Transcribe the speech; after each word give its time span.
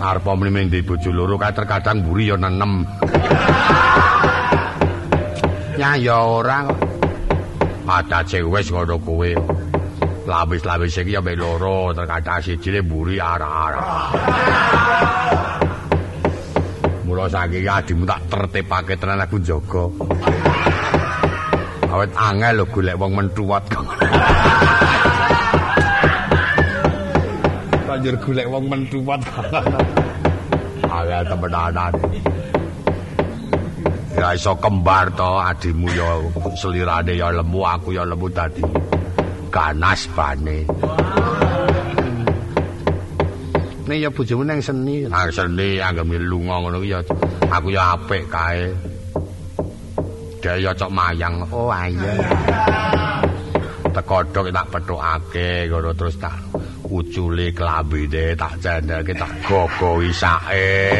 Arep 0.00 0.24
mrene 0.24 0.64
ndi 0.64 0.80
bojo 0.80 1.12
loro 1.12 1.36
kae 1.36 1.52
terkadang 1.52 2.00
mburi 2.00 2.32
ya 2.32 2.36
nenem. 2.40 2.88
Ya 5.76 5.92
ya 6.00 6.16
ora 6.24 6.64
kok. 6.64 6.80
Ada 7.84 8.24
cewek 8.24 8.64
ngono 8.72 8.96
kowe. 9.04 9.30
Lawis-lawis 10.24 10.96
iki 11.04 11.12
ya 11.12 11.20
mek 11.20 11.36
loro 11.36 11.92
terkadang 11.92 12.40
siji 12.40 12.80
mburi 12.80 13.20
arah-arah. 13.20 14.08
Mula 17.04 17.28
saking 17.28 17.68
adimu 17.68 18.08
tak 18.08 18.24
tertipake 18.32 18.96
tenan 18.96 19.20
aku 19.20 19.36
jaga. 19.44 19.84
Awet 21.92 22.10
angel 22.16 22.62
lho 22.62 22.64
golek 22.72 22.96
wong 22.96 23.12
mentuwat 23.20 23.68
kok. 23.68 23.84
Banjur 27.90 28.14
golek 28.22 28.46
wong 28.46 28.70
mentuwat. 28.70 29.18
Angel 30.94 31.22
temenanan. 31.26 31.90
Ya 34.14 34.30
iso 34.30 34.54
kembar 34.62 35.10
to 35.18 35.42
adimu 35.42 35.90
ya 35.90 36.22
selirane 36.54 37.18
ya 37.18 37.34
lemu 37.34 37.60
aku 37.66 37.90
ya 37.90 38.06
lemu 38.06 38.30
dadi 38.30 38.62
ganas 39.50 40.06
bane. 40.14 40.70
Nek 43.90 43.98
ya 43.98 44.08
bojomu 44.14 44.46
nang 44.46 44.62
seni, 44.62 45.10
nang 45.10 45.34
seni 45.34 45.82
anggere 45.82 46.22
lunga 46.22 46.62
ngono 46.62 46.86
ya 46.86 47.02
aku 47.50 47.74
ya 47.74 47.98
apik 47.98 48.22
kae. 48.30 48.70
Daya 50.38 50.70
cok 50.78 50.90
mayang. 50.94 51.42
Oh 51.50 51.74
ayo. 51.74 52.06
Tekodok 53.90 54.54
tak 54.54 54.66
petukake 54.70 55.66
ngono 55.66 55.90
terus 55.98 56.14
tak 56.22 56.38
uculi 56.90 57.54
klambine 57.54 58.34
tak 58.34 58.58
cendelke 58.58 59.14
tak 59.14 59.30
gogohi 59.46 60.10
sake. 60.10 60.98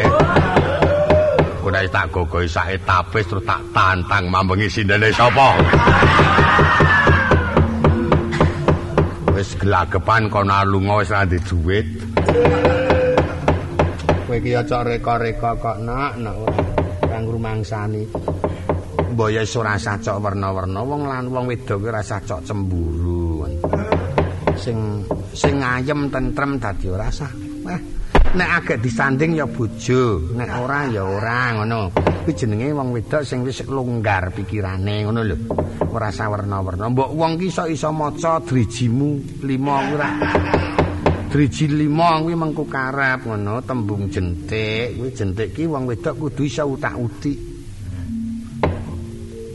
Kuwi 1.59 1.85
tak 1.91 2.07
gogohi 2.09 2.47
sake 2.47 2.79
tapis 2.87 3.27
terus 3.27 3.43
tak 3.43 3.61
tantang 3.75 4.31
mambengi 4.31 4.71
sindene 4.71 5.11
sapa. 5.11 5.59
Wis 9.35 9.51
gelagepan 9.59 10.31
kono 10.31 10.57
lunga 10.63 11.03
wis 11.03 11.11
ra 11.11 11.27
duit. 11.27 11.87
Kowe 14.25 14.39
iki 14.39 14.55
cok 14.55 14.81
reka-reka 14.87 15.51
kok 15.59 15.77
nak 15.83 16.15
nak 16.23 16.35
kang 17.03 17.27
rumangsani. 17.27 18.07
Mbok 19.11 19.27
ya 19.27 19.43
ora 19.59 19.75
sacok 19.75 20.23
warna-warna 20.23 20.79
wong 20.87 21.03
lan 21.03 21.27
wong 21.27 21.51
wedok 21.51 21.83
ora 21.83 21.99
sacok 21.99 22.39
cemburu. 22.47 23.10
Sing 24.61 25.01
sing 25.33 25.57
ayem 25.57 26.13
tentrem 26.13 26.61
dadi 26.61 26.85
ora 26.85 27.09
sah. 27.09 27.33
Wah, 27.65 27.81
nek 28.37 28.49
agek 28.61 28.77
disanding 28.85 29.33
ya 29.33 29.49
bojo, 29.49 30.29
nek 30.37 30.49
ora 30.61 30.85
ya 30.85 31.01
ora 31.01 31.57
ngono. 31.57 31.89
Kuwi 32.21 32.37
jenenge 32.37 32.69
wong 32.69 32.93
wedok 32.93 33.25
sing 33.25 33.41
wis 33.41 33.65
longgar 33.65 34.29
pikirane 34.29 35.01
ngono 35.01 35.25
lho. 35.25 35.37
Ora 35.89 36.13
sah 36.13 36.29
warna-warna. 36.29 36.93
Mbok 36.93 37.09
wong 37.09 37.41
ki 37.41 37.49
iso 37.49 37.65
iso 37.65 37.89
maca 37.89 38.37
drijimu 38.37 39.41
5 39.41 39.49
kuwi 39.49 39.93
ora. 39.97 40.09
Driji 41.33 41.65
5 41.65 42.21
kuwi 42.21 42.35
mengko 42.37 42.63
karep 42.69 43.25
ngono, 43.25 43.65
tembung 43.65 44.13
jentik. 44.13 44.93
Kuwi 44.93 45.09
jentik 45.09 45.57
ki 45.57 45.65
wong 45.65 45.89
wedok 45.89 46.21
kudu 46.21 46.45
iso 46.45 46.69
utak-utik. 46.69 47.49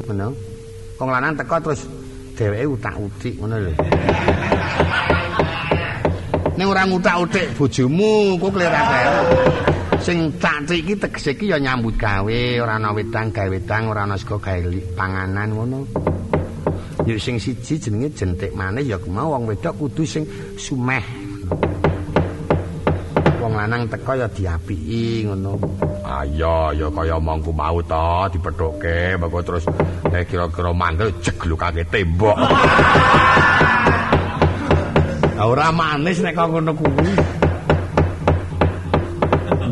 ngono. 0.06 0.34
Wong 0.96 1.08
lanang 1.12 1.36
teko 1.36 1.60
terus 1.60 1.84
dheweke 2.36 2.66
utak-utik 2.68 3.34
ngono 3.40 3.56
lho. 3.64 3.72
Ning 6.56 6.66
ora 6.68 6.84
ngutak-utik 6.84 7.56
bojomu, 7.56 8.36
kok 8.40 8.52
klerake. 8.52 9.02
Sing 10.04 10.30
cacik 10.36 10.84
iki 10.84 10.94
tegese 11.00 11.32
iki 11.32 11.48
ya 11.50 11.56
nyambut 11.56 11.96
gawe, 11.96 12.40
ora 12.60 12.76
ana 12.76 12.92
wedang 12.92 13.32
gawe 13.32 13.48
wedang, 13.48 13.88
ora 13.88 14.04
ana 14.04 14.16
sego 14.20 14.36
gawe 14.36 14.60
panganan 14.92 15.48
ngono. 15.56 15.80
Ya 17.08 17.16
sing 17.16 17.40
siji 17.40 17.80
jenenge 17.80 18.12
jentik 18.12 18.52
maneh 18.52 18.84
ya 18.84 19.00
mau 19.08 19.32
wong 19.32 19.48
wedok 19.48 19.76
kudu 19.80 20.04
sing 20.04 20.24
sumeh. 20.60 21.04
Lanang 23.66 23.90
teko 23.90 24.14
ya 24.14 24.30
diapiki 24.30 25.26
ngono. 25.26 25.58
Ayo, 26.06 26.70
ya 26.70 26.86
kaya 26.86 27.18
mongku 27.18 27.50
mau 27.50 27.82
to 27.82 28.30
dipethuke, 28.30 29.18
mengko 29.18 29.42
terus 29.42 29.66
nek 30.06 30.30
kira-kira 30.30 30.70
manggel 30.70 31.10
jeglukake 31.18 31.82
tembok. 31.90 32.38
Ora 35.50 35.74
manis 35.74 36.22
nek 36.22 36.38
kok 36.38 36.46
ngono 36.46 36.78
kuwi. 36.78 37.10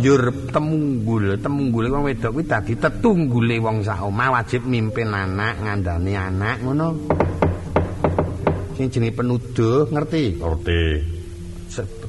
Njur 0.02 0.22
temunggul, 0.50 1.38
temunggule 1.38 1.86
wong 1.94 2.10
wedok 2.10 2.34
kuwi 2.34 2.50
dadi 2.50 2.74
tetunggule 2.74 3.62
wong 3.62 3.86
sak 3.86 4.02
omah 4.02 4.42
wajib 4.42 4.66
mimpin 4.66 5.14
anak, 5.14 5.62
ngandani 5.62 6.18
anak 6.18 6.66
ngono. 6.66 6.98
Sing 8.74 8.90
jenenge 8.90 9.22
penuduh, 9.22 9.86
ngerti? 9.86 10.42
Ngerti. 10.42 10.82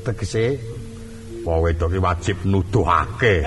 Tegese 0.01 0.74
Wong 1.45 1.61
wedok 1.61 1.93
iki 1.93 2.01
wajib 2.01 2.37
nuduhake. 2.49 3.45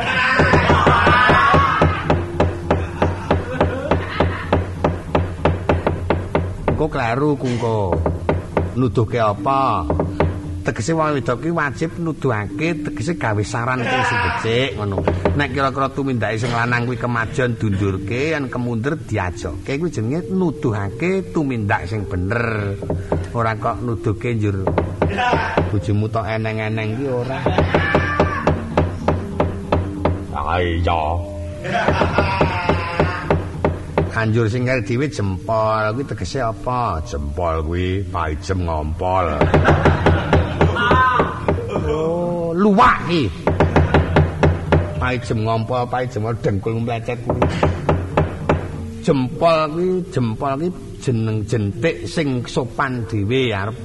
Engko 6.71 6.87
kleru 6.87 7.35
kungko. 7.35 7.99
Nuduhke 8.79 9.19
apa? 9.19 9.83
Tegese 10.69 10.93
wong 10.93 11.17
wedok 11.17 11.41
iki 11.41 11.49
wajib 11.49 11.91
nuduhake 11.97 12.85
tegese 12.85 13.17
gawe 13.17 13.41
saran 13.41 13.81
sing 13.81 14.19
becik 14.21 14.77
ngono. 14.77 15.01
Nek 15.33 15.57
kira-kira 15.57 15.89
tumindake 15.97 16.37
sing 16.37 16.53
lanang 16.53 16.85
kuwi 16.85 17.01
kemajon 17.01 17.57
dundurke 17.57 18.37
yen 18.37 18.53
kemundur 18.53 19.01
diajokke 19.01 19.81
kuwi 19.81 19.89
jenenge 19.89 20.29
nuduhake 20.29 21.33
tumindak 21.33 21.89
sing 21.89 22.05
bener. 22.05 22.77
Ora 23.33 23.57
kok 23.57 23.81
nuduhke 23.81 24.37
njur 24.37 24.69
bojomu 25.73 26.05
tok 26.13 26.29
eneng-eneng 26.37 27.01
ki 27.01 27.05
ora. 27.17 27.39
Ayo. 30.37 31.01
Anjur 34.13 34.53
sing 34.53 34.69
kare 34.69 34.85
dhewe 34.85 35.09
jempol 35.09 35.97
kuwi 35.97 36.05
tegese 36.05 36.45
apa? 36.45 37.01
Jempol 37.09 37.65
kuwi 37.65 38.05
paijem 38.13 38.69
ngompol. 38.69 39.33
Oh, 41.99 42.55
luwak 42.55 43.11
iki. 43.11 43.27
Paijem 45.03 45.43
ngompol, 45.43 45.83
paijem 45.91 46.23
dengkul 46.39 46.79
mlecet 46.79 47.19
kuwi. 47.27 47.43
Jempol 49.03 49.59
kuwi, 49.75 49.87
jempol 50.15 50.55
kuwi 50.59 50.71
jeneng 50.99 51.47
jentik 51.47 52.11
sing 52.11 52.43
sopan 52.45 53.07
dhewe 53.07 53.55
arep 53.55 53.77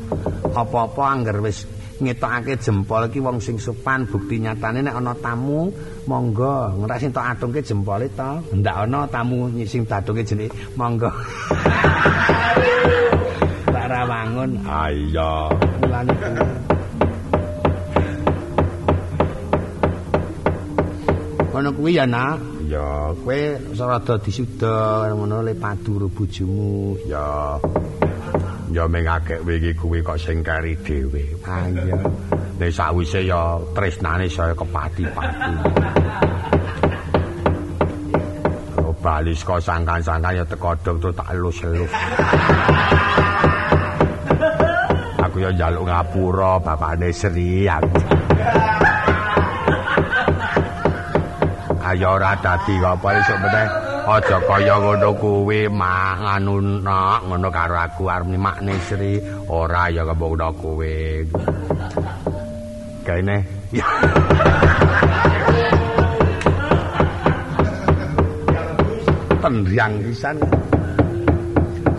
apa-apa 0.53 1.03
angger 1.13 1.37
wis 1.45 1.65
ngetokake 2.01 2.57
jempol 2.57 3.05
iki 3.05 3.21
wong 3.21 3.37
sing 3.37 3.61
sopan 3.61 4.09
bukti 4.09 4.41
nyatane 4.41 4.81
nek 4.81 4.97
ana 4.97 5.13
tamu 5.21 5.69
monggo 6.09 6.73
ngerak 6.81 6.99
sing 6.99 7.13
tok 7.13 7.29
adungke 7.31 7.61
jempole 7.61 8.09
to 8.11 8.31
ndak 8.57 8.89
ana 8.89 9.05
tamu 9.07 9.47
sing 9.63 9.85
dadungke 9.85 10.25
jenenge 10.25 10.51
monggo 10.73 11.07
tak 13.73 13.85
rawangun 13.87 14.51
Ayo. 14.65 15.53
mulane 15.79 16.13
Ono 21.53 21.69
kuwi 21.69 22.01
ya 22.01 22.05
nak 22.09 22.41
Ya, 22.65 23.13
kowe 23.13 23.39
rada 23.77 24.17
disuda 24.17 25.05
ngono 25.13 25.45
le 25.45 25.53
padu 25.53 26.01
karo 26.01 26.07
bojomu 26.09 26.97
ya. 27.05 27.59
Ya 28.73 28.89
ming 28.89 29.05
akeh 29.05 29.37
wingi 29.45 29.77
kuwi 29.77 30.01
kok 30.01 30.17
sing 30.17 30.41
kari 30.41 30.73
dhewe. 30.81 31.37
ah 31.45 31.69
iya 31.69 31.93
Nek 32.57 32.71
sawise 32.73 33.21
ya 33.21 33.61
tresnane 33.77 34.25
saya 34.25 34.57
kepati-pati. 34.57 35.53
Oh, 38.81 38.93
bali 38.97 39.37
saka 39.37 39.61
sangkan-sangkan 39.61 40.33
ya 40.33 40.45
tekodok 40.49 40.95
terus 40.97 41.13
tak 41.13 41.29
elus-elus. 41.37 41.93
Aku 45.21 45.37
ya 45.37 45.49
njaluk 45.53 45.85
ngapura 45.85 46.57
bapakne 46.57 47.13
Sri 47.13 47.69
aku. 47.69 48.01
Ayo 51.93 52.17
ora 52.17 52.33
dadi 52.41 52.81
apa 52.81 53.21
esuk 53.21 53.37
meneh. 53.37 53.69
Aja 54.09 54.41
kaya 54.49 54.81
ngono 54.81 55.13
kuwi 55.13 55.69
mah 55.69 56.17
nganu 56.25 56.81
nok 56.81 57.29
ngono 57.29 57.53
karo 57.53 57.77
aku 57.85 58.09
arep 58.09 58.33
makne 58.33 58.73
Sri. 58.81 59.21
Ora 59.45 59.93
ya 59.93 60.01
kembono 60.01 60.49
kowe. 60.57 60.97
Kaene. 63.05 63.37
Ya. 63.69 63.85
tendriang 69.43 69.93
pisan 70.01 70.39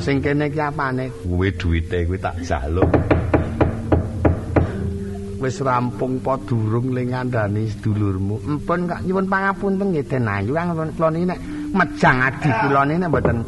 sing 0.02 0.16
kene 0.18 0.48
iki 0.50 0.58
apane 0.58 1.06
Kuwi 1.22 1.54
duwite 1.54 2.02
kuwi 2.02 2.18
tak 2.18 2.34
jaluk. 2.42 3.13
Wis 5.44 5.60
rampung 5.60 6.24
apa 6.24 6.40
durung 6.48 6.96
ling 6.96 7.12
ngandani 7.12 7.68
sedulurmu 7.68 8.48
empun 8.48 8.88
kak 8.88 9.04
nyuwun 9.04 9.28
pangapunten 9.28 9.92
nggih 9.92 10.08
Den 10.08 10.24
Ayu 10.24 10.56
kang 10.56 10.72
kula 10.72 11.08
niki 11.12 11.36
mejang 11.76 12.16
adi 12.24 12.48
kula 12.48 12.82
niki 12.88 13.04
mboten 13.04 13.38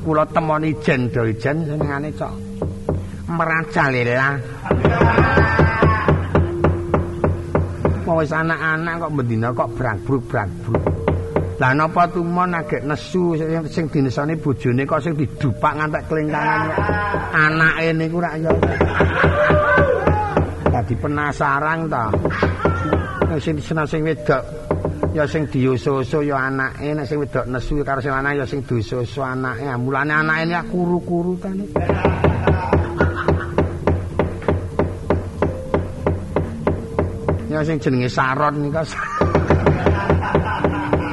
kula 0.00 0.24
temoni 0.32 0.72
ijen 0.72 1.12
do 1.12 1.28
ijen 1.28 1.68
senengane 1.68 2.08
cok 2.16 2.32
merajalela 3.28 4.40
Mau 8.04 8.20
wis 8.20 8.32
anak-anak 8.36 9.00
kok 9.00 9.12
bendina 9.16 9.48
kok 9.56 9.72
brag-brug-brag-brug. 9.80 10.82
Lah 11.56 11.72
napa 11.72 12.04
tumon 12.12 12.52
agek 12.52 12.84
nesu 12.84 13.32
sing, 13.64 13.88
dinesani 13.88 14.36
bojone 14.36 14.84
kok 14.84 15.00
sing 15.00 15.16
didupak 15.16 15.72
ngantek 15.72 16.04
klingkangan 16.12 16.68
anake 17.32 17.96
niku 17.96 18.20
rak 18.20 18.34
ya. 18.44 18.52
Dadi 20.74 20.98
penasaran 20.98 21.86
ta. 21.86 22.10
Sing 23.38 23.62
seneng 23.62 23.86
sing 23.86 24.02
wedok 24.02 24.42
ya 25.14 25.22
sing 25.22 25.46
diuso-uso 25.46 26.18
ya 26.26 26.50
anake 26.50 26.90
nek 26.90 27.06
sing 27.06 27.22
wedok 27.22 27.46
nesu 27.46 27.78
karo 27.86 28.02
sing 28.02 28.10
lanang 28.10 28.42
ya 28.42 28.42
sing 28.42 28.58
diuso-uso 28.66 29.22
anake. 29.22 29.70
Mulane 29.78 30.10
anake 30.18 30.50
ini 30.50 30.58
kuru-kuru 30.66 31.38
ta 31.38 31.54
Ya 37.54 37.62
sing 37.62 37.78
jenenge 37.78 38.10
Saron 38.10 38.66
nika. 38.66 38.82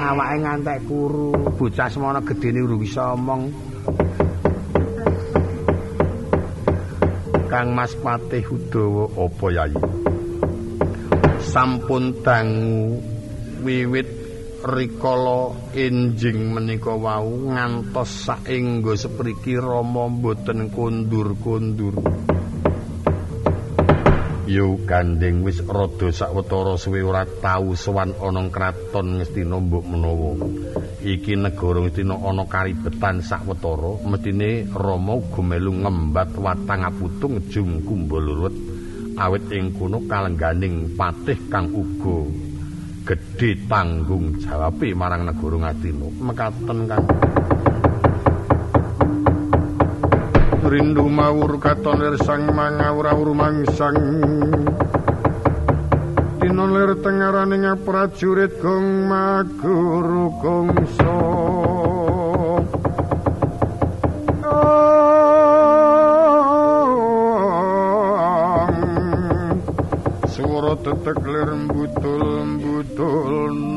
Awake 0.09 0.37
ngantek 0.41 0.79
kuru, 0.89 1.37
bocah 1.53 1.85
semono 1.85 2.17
gedene 2.25 2.65
urung 2.65 2.81
bisa 2.81 3.13
omong. 3.13 3.70
Kang 7.51 7.75
Mas 7.75 7.91
Patih 7.99 8.47
Udawa 8.47 9.11
apa 9.11 9.45
yai? 9.51 9.75
Sampun 11.43 12.23
dangu 12.23 12.95
wiwit 13.59 14.07
rikala 14.63 15.51
enjing 15.75 16.47
menika 16.47 16.95
wau 16.95 17.51
ngantos 17.51 18.23
saengga 18.23 18.95
sepriki 18.95 19.59
Rama 19.59 20.07
mboten 20.07 20.71
kondur-kondur. 20.71 21.99
Yo 24.51 24.75
gandeng 24.83 25.47
wis 25.47 25.63
rada 25.63 26.11
sawetara 26.11 26.75
suwe 26.75 26.99
ora 26.99 27.23
tau 27.23 27.71
sowan 27.71 28.11
ana 28.19 28.43
kraton 28.51 29.15
Ngastina 29.15 29.55
mbok 29.63 29.85
menawa. 29.87 30.35
Iki 30.99 31.39
negara 31.39 31.79
Ngastina 31.79 32.19
ana 32.19 32.43
karibetan 32.43 33.23
sawetara, 33.23 34.03
mestine 34.03 34.67
Rama 34.75 35.23
uga 35.23 35.39
melu 35.39 35.71
ngembat 35.71 36.35
watang 36.35 36.83
aputung 36.83 37.39
jung 37.47 37.79
kumbalurut 37.87 38.51
awit 39.15 39.47
ing 39.55 39.71
kono 39.71 40.03
kalengganing 40.03 40.99
patih 40.99 41.39
kang 41.47 41.71
uga 41.71 42.27
gedhe 43.07 43.55
tanggung 43.71 44.35
jawabe 44.35 44.91
marang 44.91 45.31
negara 45.31 45.63
Ngastina. 45.63 46.07
Mekaten 46.19 46.79
kan. 46.91 47.03
Rindu 50.71 51.03
mawur 51.11 51.59
katon 51.59 51.99
lir 51.99 52.15
sang 52.23 52.47
mangawur 52.55 53.35
mangsang. 53.35 53.99
Dina 56.39 56.65
lir 56.65 56.95
tengaraning 57.03 57.67
prajurit 57.83 58.55
gong 58.63 59.11
maguru 59.11 60.31
gongso 60.39 61.19
Suara 70.31 70.73
tetek 70.79 71.19
lir 71.27 71.49
mbutul-mbutul 71.67 73.53
no 73.59 73.70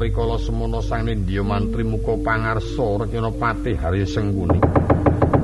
rikala 0.00 0.40
semono 0.40 0.80
sang 0.80 1.04
nindya 1.04 1.44
mantri 1.44 1.84
muka 1.84 2.16
pangarsa 2.24 3.04
renyana 3.04 3.28
patih 3.36 3.76
Harya 3.76 4.08
Sengkuni 4.08 4.56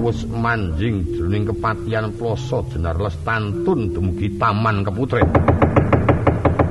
wis 0.01 0.25
manjing 0.25 1.05
jroning 1.13 1.45
kepatian 1.45 2.17
ploso 2.17 2.65
jenar 2.73 2.97
lestantun 2.97 3.93
dumugi 3.93 4.41
taman 4.41 4.81
keputren. 4.81 5.29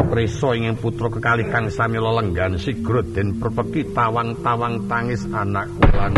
Preso 0.10 0.56
ingin 0.58 0.80
putra 0.82 1.14
kekali 1.14 1.46
kang 1.54 1.70
sami 1.70 2.02
lelenggan 2.02 2.58
sigrut 2.58 3.14
den 3.14 3.38
perpeki 3.38 3.94
tawang-tawang 3.94 4.90
tangis 4.90 5.28
anak 5.30 5.70
kulan 5.78 6.14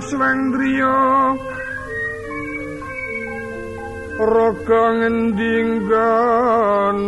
kedawasan 0.00 0.08
Swendriya 0.08 0.96
Raga 4.20 4.84
ngendinggan 5.00 6.98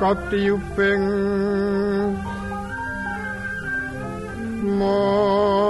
katiyuping 0.00 1.04
mandra. 4.80 5.60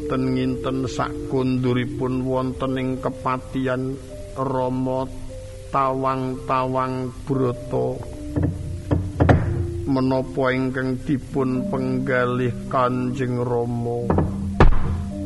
boten 0.07 0.39
nginten 0.39 0.87
sakunduripun 0.87 2.23
wonten 2.23 2.79
ing 2.79 2.89
kepatian 3.03 3.99
Rama 4.39 5.03
tawang-tawang 5.67 7.11
Brata. 7.27 7.99
Menapa 9.83 10.55
ingkang 10.55 11.03
dipun 11.03 11.67
penggalih 11.67 12.55
Kanjeng 12.71 13.35
Rama? 13.43 14.07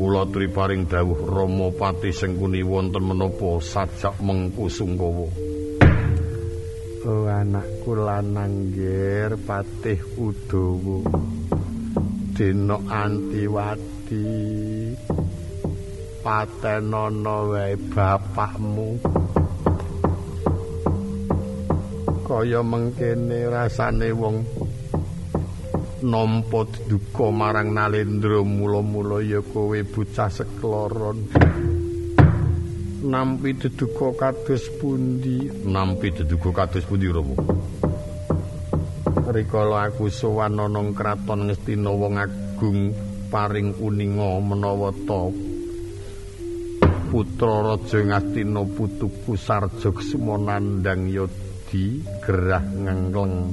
Kula 0.01 0.25
triparing 0.33 0.89
dawuh 0.89 1.29
Rama 1.29 1.69
pati 1.77 2.09
sengkuni 2.09 2.65
wonten 2.65 3.05
menapa 3.05 3.61
sajak 3.61 4.17
mengku 4.17 4.65
sungkawa. 4.65 5.29
Oh 7.05 7.29
anakku 7.29 7.93
lanang 7.93 8.73
ger 8.73 9.37
patih 9.45 10.01
Udawa. 10.17 11.05
Dina 12.31 12.73
Antiwati 12.89 13.91
patenana 16.21 17.35
wae 17.49 17.75
bapakmu. 17.75 19.01
Kaya 22.25 22.61
mengkene 22.63 23.49
rasane 23.51 24.09
wong 24.15 24.45
nampa 26.07 26.63
duka 26.87 27.27
marang 27.29 27.75
Nalendra 27.75 28.39
mula-mula 28.41 29.19
ya 29.25 29.43
kowe 29.43 29.77
bocah 29.83 30.31
sekloron. 30.31 31.17
Nampi 33.01 33.57
deduka 33.57 34.13
kados 34.13 34.69
pundi? 34.77 35.49
Nampi 35.65 36.13
deduka 36.13 36.53
kados 36.53 36.85
pundi 36.85 37.09
Rama 37.09 37.33
rikala 39.31 39.87
aku 39.87 40.11
sowan 40.11 40.59
ana 40.59 40.83
kraton 40.91 41.47
Ngastina 41.47 41.87
wong 41.87 42.19
agung 42.19 42.91
paring 43.31 43.71
uninga 43.79 44.43
menawa 44.43 44.91
ta 45.07 45.50
putra 47.11 47.59
raja 47.59 47.99
ngastina 47.99 48.63
putuku 48.71 49.35
sarjog 49.35 49.99
semonandang 49.99 51.11
yodi 51.11 51.99
gerah 52.23 52.63
ngengleng 52.63 53.51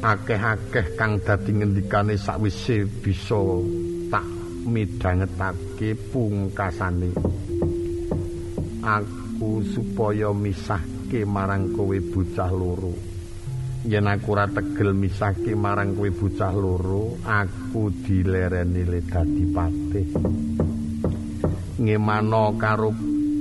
akeh-akeh 0.00 0.96
kang 0.96 1.20
dadi 1.20 1.52
ngendikane 1.52 2.16
sakwise 2.16 2.88
bisa 2.88 3.36
tak 4.08 4.24
midhangetake 4.64 5.92
pungkasane. 6.08 7.12
Aku 8.80 9.60
supaya 9.68 10.32
misahke 10.32 11.28
marang 11.28 11.76
kowe 11.76 11.98
bocah 12.00 12.48
loro 12.54 13.15
yen 13.86 14.10
aku 14.10 14.34
ora 14.34 14.50
tegel 14.50 14.90
misahke 14.98 15.54
marang 15.54 15.94
kowe 15.94 16.10
bocah 16.10 16.50
loro 16.50 17.22
aku 17.22 17.94
dilereni 18.02 18.82
le 18.82 19.00
dadi 19.06 19.44
patih. 19.54 20.08
Ngemano 21.78 22.58
karo 22.58 22.90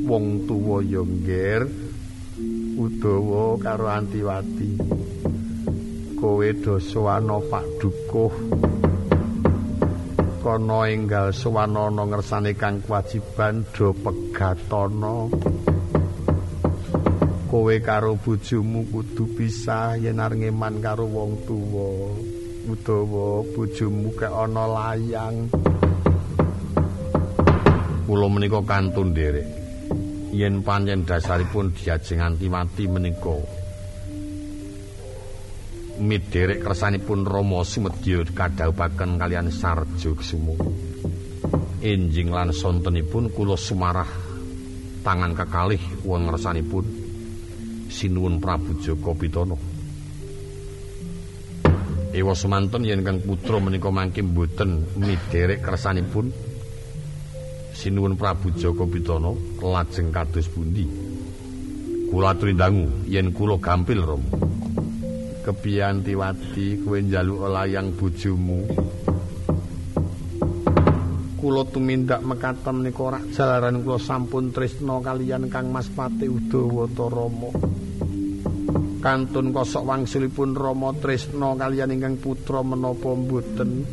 wong 0.05 0.45
tuwa 0.45 0.85
yo 0.85 1.01
ngger 1.01 1.65
udawa 2.77 3.57
karo 3.57 3.85
antiwati. 3.89 4.69
Kowe 6.13 6.47
dosowana 6.61 7.41
pak 7.49 7.65
dukuh. 7.81 8.33
Kono 10.45 10.85
enggal 10.85 11.33
sowanana 11.33 12.05
ngersane 12.05 12.53
kang 12.53 12.77
kewajiban 12.85 13.65
do 13.73 13.97
pegatana 13.97 15.25
kowe 17.55 17.79
karo 17.79 18.19
bojomu 18.19 18.83
kudu 18.91 19.31
pisah 19.31 19.95
yen 19.95 20.19
arep 20.19 20.43
ngeman 20.43 20.83
karo 20.83 21.07
wong 21.07 21.39
tuwa. 21.47 22.11
Utawa 22.67 23.47
bojomu 23.55 24.11
kek 24.11 24.27
ana 24.27 24.67
layang. 24.67 25.47
Kula 28.03 28.27
menika 28.27 28.59
kantun 28.59 29.15
nderek. 29.15 29.47
Yen 30.35 30.67
pancen 30.67 31.07
dasaripun 31.07 31.71
diajeng 31.71 32.19
anti 32.19 32.51
mati 32.51 32.91
menika. 32.91 33.39
Miderek 35.95 36.59
kersanipun 36.59 37.23
Rama 37.23 37.63
Sumedya 37.63 38.27
kadhawuhaken 38.35 39.15
kalian 39.15 39.47
Sarjo 39.47 40.11
Sumu 40.19 40.59
enjing 41.79 42.35
lan 42.35 42.51
sontenipun 42.51 43.31
kula 43.31 43.55
sumarah 43.55 44.11
tangan 45.07 45.31
kekalih 45.31 45.79
wong 46.03 46.27
ngersanipun 46.27 47.04
sinuwun 47.95 48.43
Prabu 48.43 48.75
Joko 48.83 49.15
Pitana. 49.15 49.55
Ewa 52.11 52.35
semanten 52.35 52.83
yen 52.83 53.07
Kang 53.07 53.23
Putra 53.23 53.63
menika 53.63 53.87
mangke 53.87 54.19
mboten 54.19 54.83
miderek 54.99 55.63
kersanipun 55.63 56.27
sinuwun 57.71 58.19
Prabu 58.19 58.51
Joko 58.59 58.83
Pitana 58.83 59.31
lajeng 59.63 60.11
kados 60.11 60.51
pundi. 60.51 60.83
Kula 62.11 62.35
aturi 62.35 62.51
dangu 62.51 63.07
yen 63.07 63.31
kula 63.31 63.55
gampil 63.63 64.03
Rama. 64.03 64.29
Kepiyantiwati 65.47 66.83
kowe 66.83 66.99
njaluk 66.99 67.47
layang 67.47 67.95
bojomu. 67.95 68.59
Kula 71.39 71.63
tumindak 71.71 72.25
mekaten 72.27 72.75
menika 72.83 73.01
ora 73.07 73.19
jalaran 73.31 73.79
kula 73.87 73.99
sampun 74.03 74.51
tresna 74.51 74.99
kaliyan 74.99 75.47
Kang 75.47 75.71
Mas 75.71 75.87
Pati 75.87 76.27
Udawa 76.27 76.91
Rama. 76.91 77.84
Kantun 79.05 79.53
kosok 79.53 79.85
wangsulipun 79.85 80.57
Rama 80.57 80.89
Tresna 80.97 81.53
kaliyan 81.53 81.93
ingkang 81.93 82.17
putra 82.17 82.65
menapa 82.65 83.13
mboten? 83.13 83.85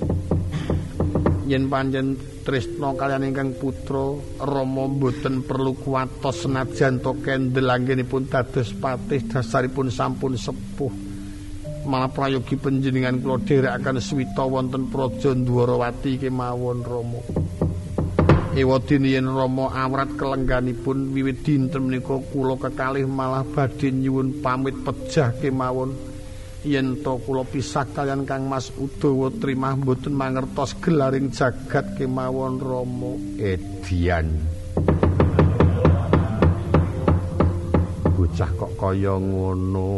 Yen 1.44 1.68
panjen 1.68 2.16
Tresna 2.40 2.96
kaliyan 2.96 3.28
ingkang 3.28 3.52
putra 3.60 4.16
Rama 4.40 4.88
mboten 4.88 5.44
perlu 5.44 5.76
kuwatos 5.76 6.48
senajan 6.48 7.04
to 7.04 7.12
kendel 7.20 7.68
anggenipun 7.68 8.24
dados 8.32 8.72
patih 8.72 9.20
dasaripun 9.28 9.92
sampun 9.92 10.32
sepuh. 10.32 11.12
Malah 11.84 12.08
prayogi 12.08 12.56
panjenengan 12.56 13.20
kula 13.20 13.36
dherekaken 13.44 14.00
swita 14.00 14.48
wonten 14.48 14.88
Praja 14.88 15.36
Dwarawati 15.36 16.16
kemawon 16.16 16.80
Rama 16.80 17.20
Ewadene 18.52 19.16
yen 19.16 19.32
Rama 19.32 19.72
awrat 19.72 20.12
kelengganipun 20.12 21.16
wiwit 21.16 21.40
dinten 21.40 21.88
menika 21.88 22.20
kula 22.20 22.60
kekalih 22.60 23.08
malah 23.08 23.48
badhe 23.48 23.88
nyuwun 23.88 24.44
pamit 24.44 24.76
pejah 24.84 25.32
kemawon. 25.40 25.96
Yen 26.60 27.00
to 27.00 27.16
kula 27.24 27.48
pisah 27.48 27.88
kalian 27.96 28.28
Kang 28.28 28.52
Mas 28.52 28.68
Udawa 28.76 29.32
trimah 29.32 29.72
mboten 29.72 30.12
mangertos 30.12 30.76
gelaring 30.84 31.32
jagat 31.32 31.96
kemawon 31.96 32.60
Rama 32.60 33.16
Edian. 33.40 34.28
Bocah 38.12 38.50
kok 38.52 38.72
kaya 38.76 39.16
ngono. 39.16 39.92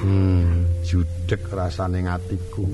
Hmm 0.00 0.66
judek 0.86 1.42
rasane 1.52 2.00
ngatiku 2.06 2.64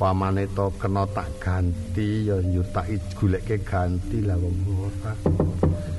upamane 0.00 0.48
to 0.56 0.72
kena 0.80 1.04
tak 1.12 1.28
ganti 1.36 2.24
ya 2.24 2.40
nyur 2.40 2.64
tak 2.72 2.88
goleke 3.20 3.60
ganti 3.60 4.24
lah 4.24 4.32
wong 4.40 4.56
ora 4.80 5.12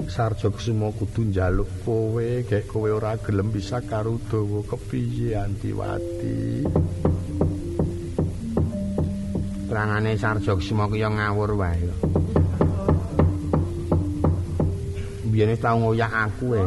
sarjo 0.10 0.50
kusumo 0.50 0.90
kudu 0.98 1.30
njaluk 1.30 1.70
kowe 1.86 2.42
gek 2.42 2.66
kowe 2.66 2.90
ora 2.90 3.14
gelem 3.22 3.54
bisa 3.54 3.78
karo 3.86 4.18
dawa. 4.26 4.66
Kepiye 4.66 5.38
antiwati? 5.38 6.66
Terangane 9.70 10.18
sarjo 10.18 10.58
kusumo 10.58 10.90
ku 10.90 10.98
ya 10.98 11.06
ngawur 11.06 11.54
wae 11.62 11.86
biyen 15.30 15.54
tau 15.62 15.78
ngoyak 15.78 16.10
aku 16.10 16.58
e. 16.58 16.64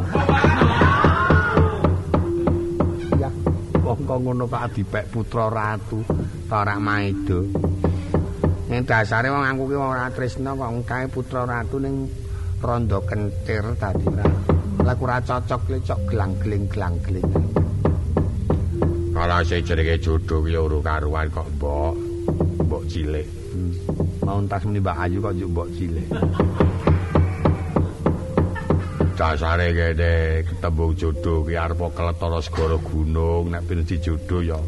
Kok 4.04 4.20
ngono 4.20 4.44
Pak 4.46 4.70
Adipek 4.70 5.08
putra 5.10 5.48
ratu 5.48 6.04
Torak 6.48 6.78
Maido. 6.80 7.40
Ning 8.68 8.82
dasare 8.84 9.28
wong 9.32 9.44
aku 9.44 9.62
ki 9.70 9.76
ora 9.76 10.06
tresna 10.12 10.52
kok 10.52 10.72
kae 10.84 11.04
putra 11.08 11.42
ratu 11.48 11.76
ning 11.80 12.08
rondo 12.60 12.98
kentir 13.08 13.64
dadi 13.80 14.04
ora. 14.08 14.26
Lah 14.84 14.96
ora 15.00 15.16
cocok 15.20 15.62
le 15.72 15.78
cok 15.80 16.00
gelang-geling 16.08 16.64
gelang-geling. 16.68 17.28
Kala 19.14 19.40
sing 19.46 19.64
jenenge 19.64 19.96
jodoh 20.04 20.40
ki 20.44 20.56
ora 20.56 20.78
karuan 20.84 21.26
kok, 21.32 21.48
Mbok. 21.56 22.14
mbok 22.64 22.82
cilik. 22.90 23.28
Hmm. 23.54 23.72
Mau 24.26 24.38
entas 24.40 24.64
muni 24.66 24.80
Mbak 24.80 24.96
Ayu 24.98 25.18
kok 25.22 25.34
njuk 25.36 25.50
mbok 25.54 25.68
cilik. 25.76 26.08
Dasare 29.14 29.70
kene 29.70 30.12
ketemu 30.42 30.86
jodoh 30.98 31.38
ki 31.46 31.54
arep 31.54 31.80
keletara 31.94 32.38
segara 32.42 32.76
gunung 32.82 33.54
nek 33.54 33.62
ben 33.62 33.86
dijodoh 33.86 34.42
ya 34.42 34.58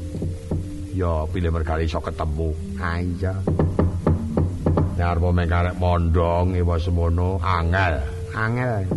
ya 0.96 1.28
pilih 1.28 1.52
merkali 1.52 1.84
iso 1.84 2.00
ketemu. 2.00 2.56
Ah 2.80 2.96
iya. 3.04 3.36
Nek 4.96 5.04
arep 5.12 5.24
mengkarek 5.28 5.76
mondong 5.76 6.56
wis 6.56 6.88
semono 6.88 7.36
angel. 7.44 8.00
Angel. 8.32 8.88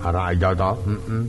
Ara 0.00 0.32
aja 0.32 0.56
to? 0.56 0.72
Heeh. 0.88 1.24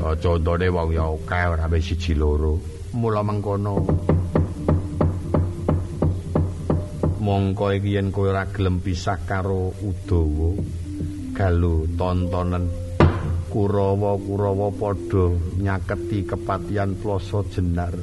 Oh, 0.00 0.14
contone 0.16 0.66
wong 0.72 0.88
ya 0.96 1.04
akeh 1.04 1.44
ora 1.52 1.68
wis 1.68 1.92
siji 1.92 2.16
loro. 2.16 2.56
Mula 2.96 3.20
mengkono. 3.20 3.76
Mongko 7.20 7.76
iki 7.76 8.00
yen 8.00 8.08
kowe 8.08 8.32
ora 8.32 8.48
gelem 8.48 8.80
pisah 8.80 9.20
karo 9.28 9.76
Udawa, 9.84 10.56
galu 11.36 11.84
tontonen 11.92 12.88
Kurawa-kurawa 13.48 14.68
padha 14.76 15.32
nyaketi 15.56 16.28
kepatian 16.28 17.00
ploso 17.00 17.40
jenar. 17.48 17.96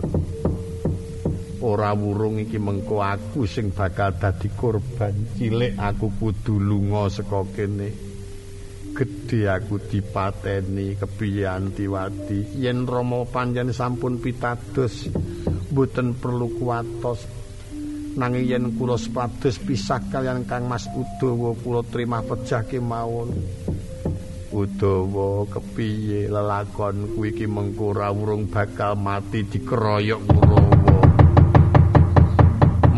Ora 1.66 1.98
wurung 1.98 2.38
iki 2.38 2.62
mengko 2.62 3.02
aku 3.02 3.50
sing 3.50 3.74
bakal 3.74 4.14
dadi 4.14 4.54
korban. 4.54 5.34
Cilik 5.34 5.74
aku 5.82 6.14
kudu 6.14 6.62
lunga 6.62 7.10
saka 7.10 7.42
kene. 7.58 7.90
gedhe 8.96 9.52
aku 9.52 9.76
dipateni 9.92 10.96
kepiye 10.96 11.44
antiwati 11.44 12.56
yen 12.64 12.88
Rama 12.88 13.28
panjen 13.28 13.76
sampun 13.76 14.24
pitados 14.24 15.12
mboten 15.76 16.16
perlu 16.16 16.48
kuwatos. 16.56 17.28
Nanging 18.16 18.48
yen 18.48 18.66
kula 18.80 18.96
sepados 18.96 19.60
pisah 19.60 20.00
kalian 20.08 20.48
Kang 20.48 20.72
Mas 20.72 20.88
Udawa 20.88 21.52
kula 21.60 21.84
trimah 21.84 22.24
pejah 22.24 22.64
kemawon. 22.64 23.36
Udawa 24.56 25.44
kepiye 25.52 26.32
lelakon 26.32 27.12
kuwi 27.12 27.36
iki 27.36 27.44
mengko 27.52 27.92
urung 27.92 28.48
bakal 28.48 28.96
mati 28.96 29.44
dikeroyok 29.44 30.22
Kurawa 30.24 30.75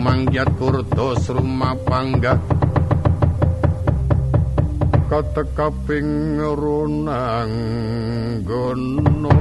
mangyat 0.08 0.48
kurdos 0.56 1.28
rumah 1.28 1.76
panggah 1.84 2.40
katekaping 5.12 6.40
runang 6.40 7.52
gono 8.48 9.36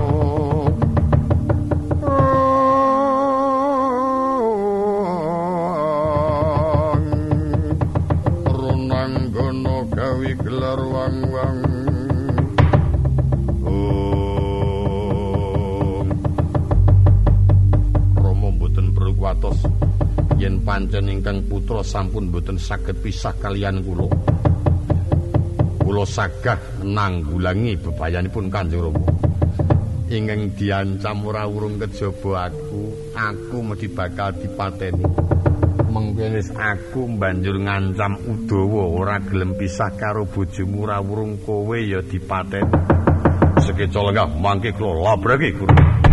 runang 8.51 9.15
gono 9.31 9.77
gawi 9.95 10.35
gelar 10.35 10.83
wang-wang. 10.83 11.63
Romo 11.63 11.66
yen 20.47 20.63
pancen 20.63 21.11
ingkang 21.11 21.43
putra 21.51 21.83
sampun 21.83 22.31
mboten 22.31 22.55
saged 22.55 23.03
pisah 23.03 23.35
kalian 23.43 23.83
kula 23.83 24.07
kula 25.83 26.07
sagah 26.07 26.87
nanggulangi 26.87 27.75
bebayanipun 27.83 28.47
Kanjeng 28.47 28.87
Rama. 28.87 29.03
Ingkang 30.07 30.55
diancam 30.55 31.27
ora 31.27 31.51
urung 31.51 31.83
kejaba 31.83 32.47
aku, 32.47 33.11
aku 33.19 33.59
mesti 33.59 33.91
bakal 33.91 34.39
dipateni. 34.39 35.03
Mengkene 35.91 36.43
aku 36.55 37.11
banjur 37.19 37.59
ngancam 37.59 38.15
Udawa 38.31 38.83
ora 38.87 39.17
gelem 39.19 39.59
pisah 39.59 39.99
karo 39.99 40.31
bojomu 40.31 40.87
ora 40.87 41.03
urung 41.03 41.43
kowe 41.43 41.75
ya 41.75 41.99
dipateni. 42.07 42.71
Sekeca 43.67 43.99
lenggah 43.99 44.31
mangke 44.31 44.71
kula 44.79 45.11
labrake 45.11 45.59
guru. 45.59 46.06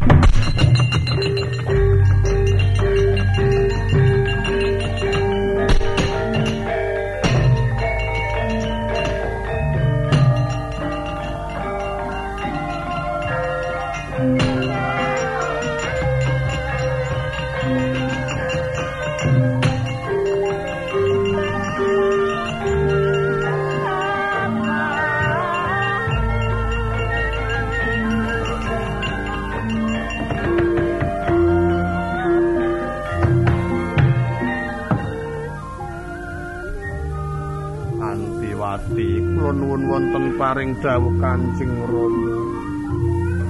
Dawuh 40.84 41.16
Kanjeng 41.16 41.80
Rama. 41.88 42.36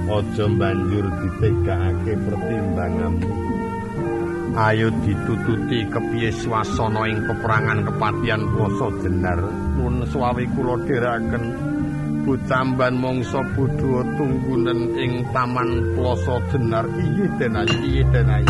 Aja 0.04 0.46
banjur 0.46 1.06
ditegakake 1.18 2.14
pertimbanganmu. 2.22 3.30
Ayo 4.54 4.86
ditututi 5.02 5.82
kepiye 5.90 6.30
swasana 6.30 7.10
ing 7.10 7.26
peperangan 7.26 7.82
kepatian 7.90 8.46
Ploso 8.54 8.94
Jenar. 9.02 9.42
Mun 9.74 10.06
suwawi 10.06 10.46
kula 10.54 10.78
dheraken 10.86 11.44
bucamban 12.22 12.94
mangsa 13.02 13.42
budha 13.58 14.06
tunggunen 14.14 14.94
ing 14.94 15.26
Taman 15.34 15.98
Ploso 15.98 16.38
Jenar. 16.54 16.86
Iye 16.86 17.26
denayi, 17.34 17.76
iye 17.82 18.02
denayi. 18.14 18.46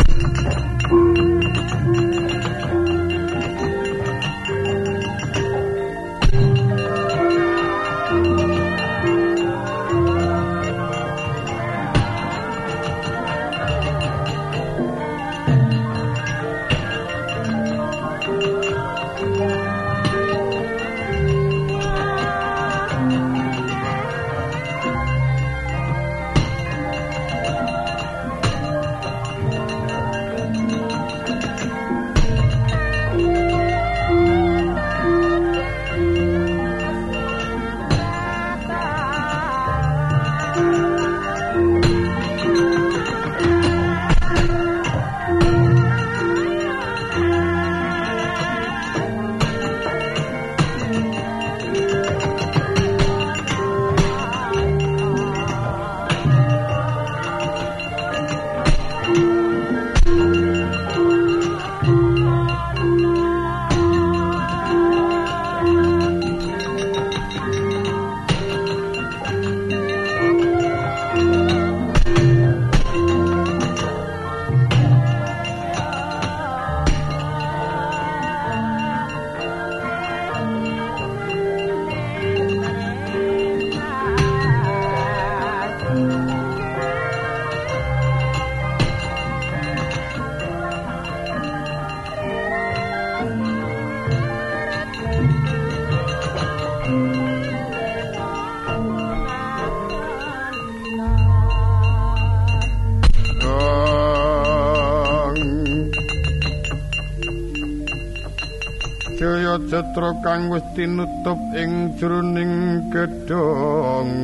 Jatra 109.75 110.15
kang 110.23 110.47
wis 110.55 110.63
tinutup 110.71 111.35
ing 111.51 111.99
jroning 111.99 112.79
gedhong 112.95 114.15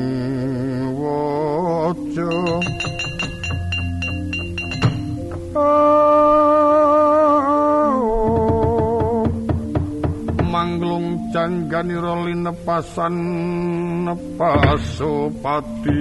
waja. 0.95 2.31
Manglung 10.39 11.19
jangganira 11.35 12.15
linepasan 12.31 13.15
nepasopati 14.07 15.99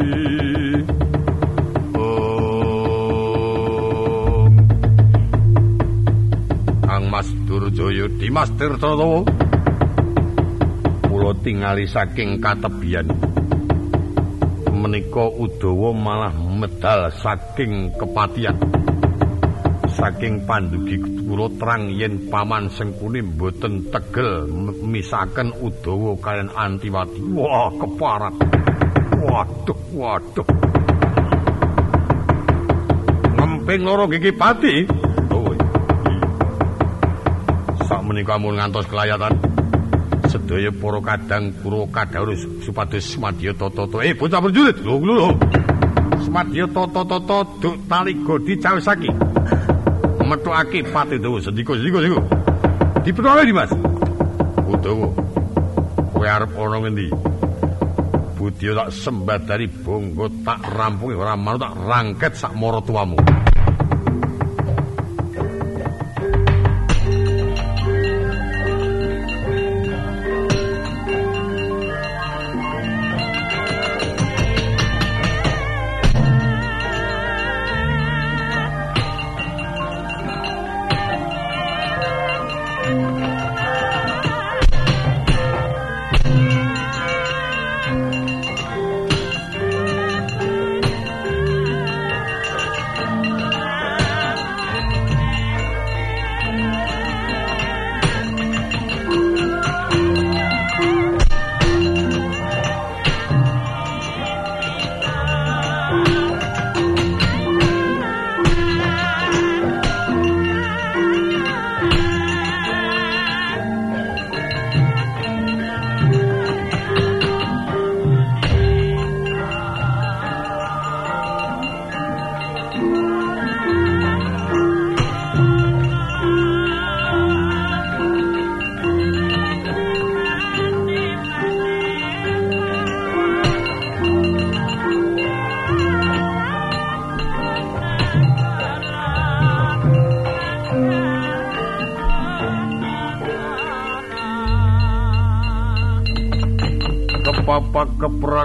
Durjaya 8.00 8.16
Dimas 8.16 8.48
Tirtatawa 8.56 9.20
kula 11.04 11.36
tingali 11.44 11.84
saking 11.84 12.40
katebian. 12.40 13.04
Menika 14.72 15.28
Udawa 15.36 15.92
malah 15.92 16.32
medal 16.32 17.12
saking 17.20 17.92
kepatian 18.00 18.56
saking 19.92 20.48
pandugi 20.48 20.96
kula 21.28 21.52
terang 21.60 21.92
yen 21.92 22.24
paman 22.32 22.72
Sengkuni 22.72 23.20
mboten 23.20 23.92
tegel 23.92 24.48
misaken 24.80 25.52
Udawa 25.60 26.16
kalian 26.24 26.48
Antiwati. 26.56 27.20
Wah 27.36 27.68
keparat. 27.68 28.34
Waduh 29.20 29.80
waduh. 29.92 30.48
Ngemping 33.36 33.84
loro 33.84 34.08
gigi 34.08 34.32
pati 34.32 34.99
menika 38.10 38.34
mun 38.42 38.58
ngantos 38.58 38.90
kelayatan 38.90 39.38
sedaya 40.26 40.74
para 40.74 40.98
kadang 40.98 41.54
kuro 41.62 41.86
kadhaurus 41.94 42.42
supados 42.66 43.06
Semadya 43.06 43.54
Tata 43.54 43.86
eh 44.02 44.18
bocah 44.18 44.42
prajurit 44.42 44.82
lho 44.82 44.98
lho 44.98 45.30
Semadya 46.26 46.66
Tata 46.66 47.06
Tata 47.06 47.38
duk 47.62 47.86
tali 47.86 48.18
godi 48.26 48.58
cawisaki 48.58 49.10
metuake 50.30 50.86
pati 50.86 51.18
dawa. 51.18 51.42
Sendika 51.42 51.74
sendika 51.74 51.98
sendika. 51.98 52.22
Dipethoke 53.02 53.42
di 53.42 53.54
Udawa. 54.70 55.08
Kowe 56.14 56.26
arep 56.28 56.54
ana 56.54 56.76
ngendi? 56.78 57.06
Budya 58.38 58.72
tak 58.78 58.88
sembah 58.94 59.38
dari 59.42 59.66
bongo 59.66 60.30
tak 60.46 60.62
rampungi. 60.62 61.18
Ora 61.18 61.34
manut 61.34 61.66
tak 61.66 61.74
rangket 61.74 62.32
sak 62.38 62.52
mara 62.54 62.78
tuamu 62.80 63.39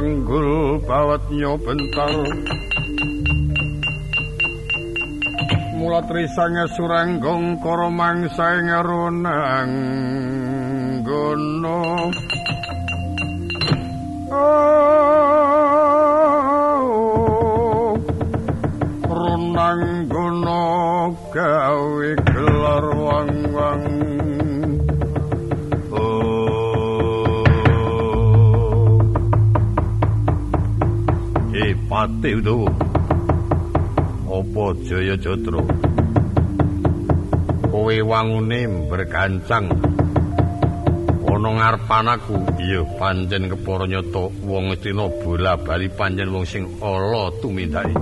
keperanggul 0.05 0.77
bawatnya 0.85 1.57
bentar 1.57 2.13
mula 5.81 6.05
trisange 6.05 6.69
suranggong 6.77 7.57
karo 7.57 7.89
mangsa 7.89 8.61
ing 8.61 8.69
Pati 32.05 32.37
Udawa. 32.37 32.69
Apa 34.29 34.77
Jaya 34.85 35.17
Jatra? 35.17 35.57
Kowe 37.65 37.95
wangune 38.05 38.69
bergancang 38.85 39.73
ana 41.25 41.49
ngarepan 41.49 42.05
aku. 42.13 42.37
Iya, 42.61 42.85
pancen 43.01 43.49
kepara 43.49 43.89
nyata 43.89 44.29
wong 44.45 44.77
Estina 44.77 45.09
bola-bali 45.09 45.89
pancen 45.97 46.29
wong 46.29 46.45
sing 46.45 46.69
ala 46.77 47.33
tumindake. 47.41 47.97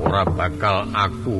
Ora 0.00 0.24
bakal 0.24 0.88
aku 0.96 1.36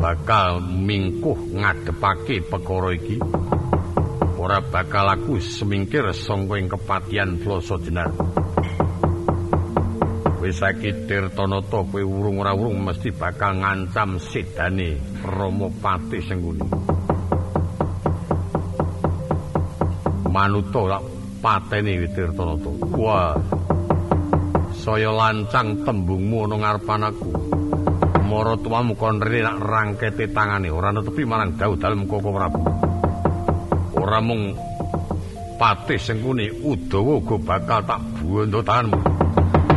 bakal 0.00 0.64
mingkuh 0.64 1.36
ngadepake 1.52 2.40
perkara 2.48 2.96
iki. 2.96 3.20
Ora 4.44 4.60
bakal 4.60 5.08
aku 5.08 5.40
semingkir 5.40 6.04
sangka 6.12 6.60
ing 6.60 6.68
kepatian 6.68 7.40
Floso 7.40 7.80
Jenar. 7.80 8.12
Wis 10.44 10.60
saiki 10.60 11.08
Tirtanata 11.08 11.80
kowe 11.80 12.02
urung 12.04 12.44
ora 12.44 12.52
urung 12.52 12.84
mesti 12.84 13.08
bakal 13.16 13.64
ngancam 13.64 14.20
sedane 14.20 15.00
Rama 15.24 15.72
Pati 15.72 16.20
Sengkuni. 16.20 16.66
Manuta 20.28 20.80
lak 20.92 21.02
pateni 21.40 22.04
Tirtanata. 22.12 22.70
Wah. 23.00 23.32
Saya 24.76 25.08
lancang 25.08 25.88
tembungmu 25.88 26.44
ana 26.44 26.56
ngarepan 26.60 27.08
aku. 27.08 27.30
Mara 28.28 28.60
tuamu 28.60 28.92
kon 28.92 29.24
rene 29.24 29.56
rangkete 29.56 30.28
tangane 30.36 30.68
ora 30.68 30.92
netepi 30.92 31.24
marang 31.24 31.56
dawuh 31.56 31.80
dalem 31.80 32.04
Koko 32.04 32.28
Prabu. 32.28 32.83
Ora 34.04 34.20
mung 34.20 34.52
patih 35.56 35.96
sengkuni 35.96 36.52
udawa 36.60 37.24
uga 37.24 37.36
bakal 37.40 37.80
tak 37.88 38.00
buwondo 38.20 38.60
tanganmu 38.60 39.00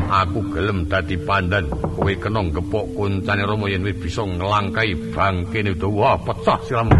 aku 0.08 0.40
gelem 0.52 0.84
dadi 0.92 1.16
pandan 1.16 1.72
kowe 1.72 2.12
kena 2.12 2.44
gepok 2.52 2.86
kuncane 2.92 3.44
rama 3.48 3.72
yen 3.72 3.88
bisa 3.88 4.24
nglangkai 4.24 4.96
bangkene 5.12 5.76
udawa. 5.76 6.16
Pecah 6.20 6.60
siramu 6.64 6.96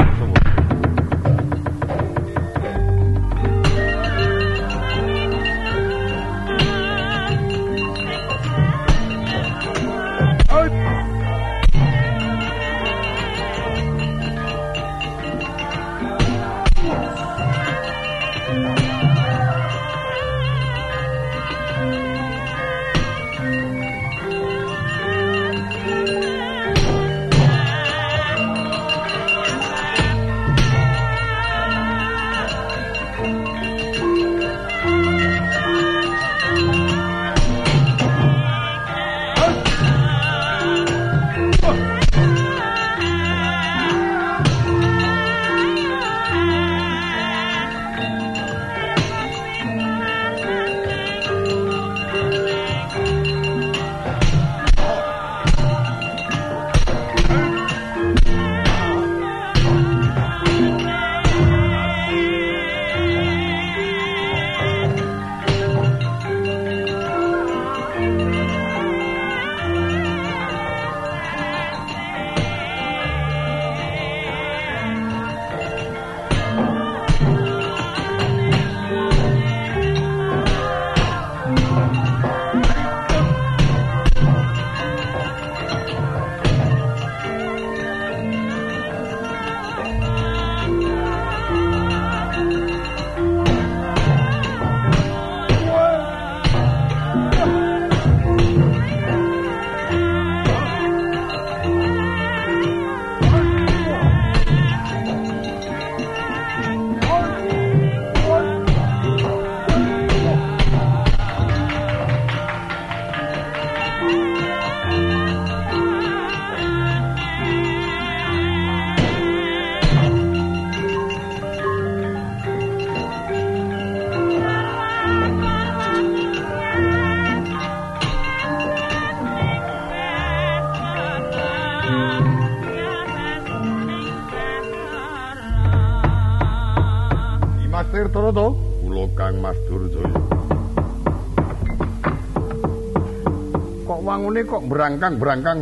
Wangune 144.38 144.54
kok 144.54 144.70
berangkang-berangkang 144.70 145.60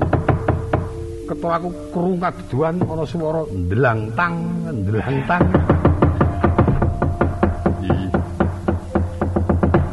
ketua 1.31 1.63
aku 1.63 1.95
krungat 1.95 2.35
duan 2.51 2.75
ana 2.83 3.07
swara 3.07 3.47
ndlangtang 3.47 4.35
ndlangtang 4.67 5.43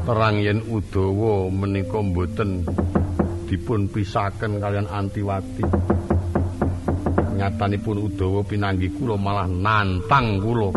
terang 0.02 0.36
yen 0.42 0.66
Udawa 0.66 1.46
menika 1.54 2.02
mboten 2.02 2.66
dipun 3.46 3.86
pisaken 3.86 4.58
kalian 4.58 4.90
Antiwati. 4.90 5.62
Nyatanipun 7.38 8.02
Udawa 8.02 8.42
pinanggi 8.42 8.90
kula 8.98 9.14
malah 9.14 9.46
nantang 9.46 10.42
kula. 10.42 10.74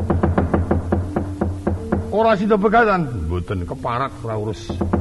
Ora 2.14 2.38
sida 2.38 2.54
pegatan. 2.54 3.26
Mboten 3.26 3.66
keparat 3.66 4.14
ora 4.22 4.38
urus 4.38 4.94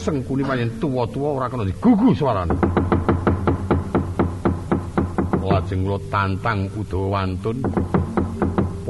sengkuni 0.00 0.42
pancen 0.48 0.80
tuwa-tuwa 0.80 1.28
ora 1.36 1.46
kena 1.52 1.68
digugu 1.68 2.16
suarane 2.16 2.56
lajeng 5.50 5.84
kula 5.84 5.98
tantang 6.08 6.70
Udawa 6.78 7.20
wantun 7.20 7.58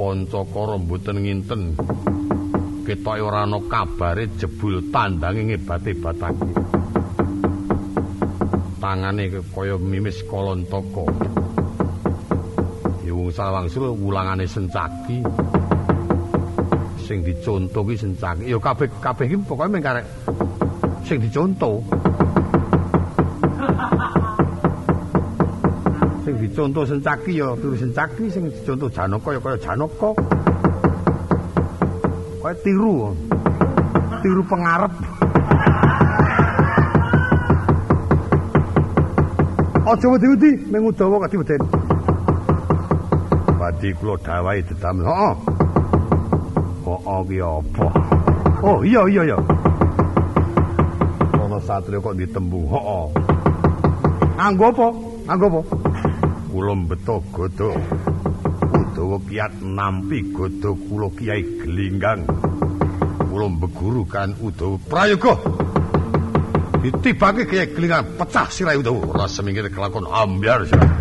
Pancakara 0.00 0.80
mboten 0.80 1.16
nginten. 1.20 1.76
Ketoke 2.88 3.20
ora 3.20 3.44
ana 3.44 3.60
kabare 3.68 4.32
jebul 4.40 4.80
tandange 4.88 5.44
ngebate 5.44 5.92
batake 6.00 6.50
tangane 8.80 9.28
kaya 9.28 9.76
mimis 9.76 10.24
kolontaka. 10.24 11.04
Ya 13.04 13.12
wong 13.12 13.28
sawangsul 13.28 13.92
wulangane 13.92 14.48
sencaki. 14.48 15.20
Sing 17.04 17.20
diconto 17.20 17.84
ki 17.84 17.94
sencaki. 18.00 18.48
Ya 18.48 18.56
kabeh 18.56 18.88
kabeh 19.04 19.28
iki 19.28 19.36
pokoke 19.44 19.68
mung 19.68 19.84
karek 19.84 20.06
sing 21.04 21.18
diconto 21.20 21.80
sing 26.24 26.34
diconto 26.38 26.80
sencaki 26.86 27.40
ya 27.40 27.48
turu 27.58 27.74
sencaki 27.76 28.24
sing 28.30 28.44
diconto 28.50 28.86
janaka 28.92 29.28
ya 29.34 29.40
kaya 29.40 29.58
janaka 29.58 30.10
kaya 32.40 32.54
tiru 32.64 33.16
tiru 34.20 34.42
pengarep 34.46 34.92
aja 39.90 40.06
wedi-wedi 40.06 40.50
mung 40.70 40.94
udawa 40.94 41.26
kadi 41.26 41.36
weden 41.40 41.62
Badi 43.60 43.92
kula 44.00 44.16
dawahi 44.24 44.64
dedam 44.64 45.04
heeh 45.04 45.34
heeh 46.86 47.20
ki 47.28 47.38
apa 47.44 47.86
oh 48.64 48.78
iya 48.86 49.02
iya 49.10 49.22
iya 49.34 49.38
satria 51.70 52.02
kok 52.02 52.18
ditembung 52.18 52.66
heeh 52.66 53.06
anggo 54.34 54.74
apa? 54.74 54.88
Anggo 55.30 55.46
apa? 55.46 55.60
Kula 56.50 56.74
beto 56.82 57.22
godho 57.30 57.70
Udawa 58.74 59.22
kiat 59.22 59.62
nampi 59.62 60.34
godho 60.34 60.74
kula 60.74 61.06
Kiai 61.14 61.62
Gelinggang. 61.62 62.26
Kula 63.30 63.46
beguru 63.54 64.02
kan 64.02 64.34
Udawa 64.42 64.82
prayoga. 64.82 65.38
Ditibake 66.82 67.46
Kiai 67.46 67.70
Gelinggang 67.70 68.18
pecah 68.18 68.50
sirah 68.50 68.74
Udawa 68.74 69.06
ora 69.06 69.26
semingkir 69.30 69.70
kelakon 69.70 70.10
ambyar 70.10 70.66
sirah 70.66 70.99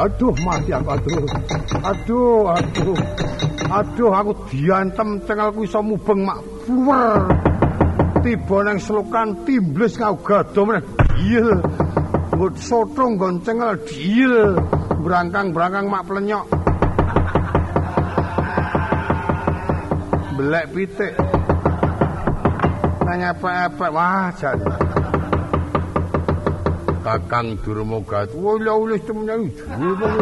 aduh 0.00 0.34
mati 0.40 0.72
aku 0.72 0.88
aduh. 0.96 1.24
Aduh, 1.84 2.42
aduh. 2.56 2.98
Aduh 3.68 4.10
aku 4.10 4.32
diantem 4.48 5.20
cengelku 5.28 5.68
iso 5.68 5.80
mubeng 5.84 6.24
mak 6.24 6.40
fluwer. 6.64 7.28
Tiba 8.20 8.56
nang 8.64 8.76
selokan 8.80 9.44
timblis 9.44 10.00
kau 10.00 10.16
gado 10.24 10.60
meneh. 10.64 10.84
Iya. 11.20 11.60
Ngut 12.36 12.54
soto 12.56 13.04
nggon 13.04 13.44
cengel 13.44 13.76
diil. 13.84 14.56
Brangkang-brangkang 15.00 15.86
mak 15.88 16.04
plenyok. 16.08 16.46
Belek 20.40 20.66
pitik. 20.72 21.14
Nanya 23.04 23.32
apa-apa 23.36 23.86
wah 23.92 24.28
jan. 24.36 24.56
Kakang 27.00 27.56
Durmogat. 27.64 28.28
Wah, 28.36 28.60
lha 28.60 28.74
wis 28.76 29.00
temenan 29.08 29.48
dhuwur. 29.56 30.14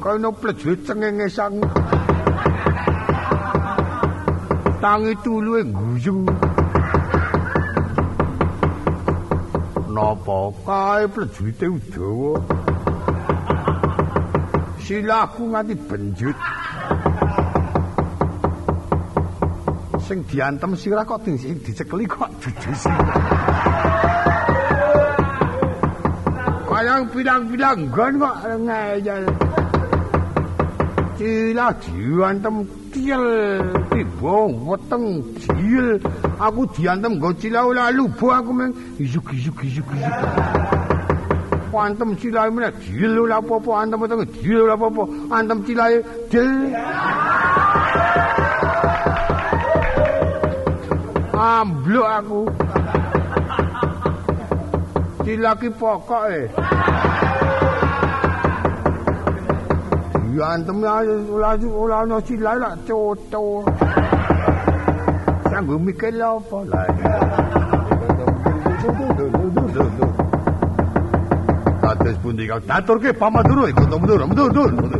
Kaya 0.00 0.30
plejo 0.32 0.72
cengenge 0.80 1.28
sang. 1.28 1.60
Tangi 4.80 5.12
tuluwe 5.20 5.60
guyu. 5.76 6.24
Napa 9.92 10.38
kae 10.64 11.04
plejute 11.12 11.66
udawa? 11.68 12.40
Silaku 14.80 15.52
nganti 15.52 15.74
benjut. 15.84 16.38
Sing 20.10 20.26
diantem 20.26 20.74
sirah 20.74 21.06
kok 21.06 21.22
dicekeli 21.22 22.02
kok 22.10 22.26
dudus. 22.42 22.82
Kayang 26.66 27.06
bilang-bilang 27.14 27.78
gon 27.94 28.18
kok 28.18 28.36
ngeyel. 28.42 29.24
Cila 31.14 31.70
diantem 31.78 32.66
tiel 32.90 33.24
tiba 33.94 34.36
weteng 34.66 35.22
diel 35.38 36.02
aku 36.42 36.66
diantem 36.74 37.22
go 37.22 37.30
cila 37.38 37.70
lalu 37.70 38.10
bo 38.18 38.34
aku 38.34 38.50
meng 38.50 38.74
isuk 38.98 39.30
isuk 39.30 39.62
isuk 39.62 39.86
isuk. 39.94 40.18
Antem 41.70 42.18
cila 42.18 42.50
diel 42.82 43.14
ora 43.14 43.38
apa-apa. 43.38 43.70
Antem 43.78 44.02
weteng 44.02 44.26
ora 44.58 44.74
apa-apa. 44.74 45.04
Antem 45.30 45.58
cila 45.62 45.86
diel 46.34 46.50
ambluk 51.40 52.04
aku. 52.04 52.40
Cilaki 55.24 55.68
pokok 55.72 56.24
e. 56.28 56.40
Yantem 60.36 60.84
ora 60.84 61.56
ora 61.56 61.96
ono 62.04 62.20
cilai 62.20 62.58
lak 62.60 62.74
coto. 62.84 63.64
Sanggo 65.48 65.76
mikir 65.80 66.14
apa 66.20 66.58
lah. 66.70 66.86
Kados 71.80 72.16
pundi 72.22 72.44
kau 72.46 72.60
daturke 72.68 73.10
pamadura 73.16 73.64
iku 73.68 73.84
mundur 73.88 74.20
mundur 74.28 74.50
mundur. 74.52 74.99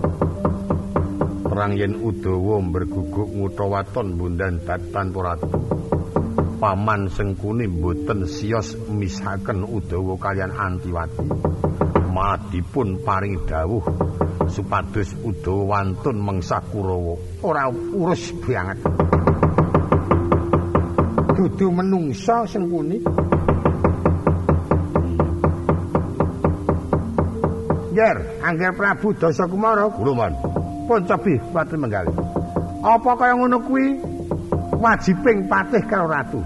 Perang 1.51 1.75
yen 1.75 1.99
Udawa 1.99 2.63
berguguk 2.63 3.27
ngutawaton 3.27 4.15
bundan 4.15 4.63
datan 4.63 5.11
poratu. 5.11 5.51
Paman 6.63 7.11
Sengkuni 7.11 7.67
mboten 7.67 8.23
sios 8.23 8.79
misaken 8.87 9.67
Udawa 9.67 10.15
kalian 10.15 10.55
Antiwati. 10.55 11.27
Madipun 12.07 13.03
paring 13.03 13.43
dawuh 13.43 13.83
supados 14.47 15.11
Udawa 15.27 15.83
wantun 15.83 16.23
mengsah 16.23 16.63
Kurawa. 16.71 17.19
Ora 17.43 17.67
urus 17.67 18.31
banget. 18.47 18.79
dudu 21.41 21.73
menungsa 21.73 22.45
sengkuni 22.45 23.01
Yer, 27.91 28.39
Angger 28.39 28.71
Prabu 28.71 29.11
Dasa 29.11 29.49
Kumara. 29.49 29.89
Pun 30.87 31.01
cobi 31.05 31.37
pati 31.53 31.75
menggali. 31.77 32.13
Apa 32.81 33.11
kaya 33.13 33.37
ngono 33.37 33.61
kuwi 33.61 34.01
wajibing 34.81 35.45
patih 35.45 35.83
karo 35.85 36.09
ratu? 36.09 36.41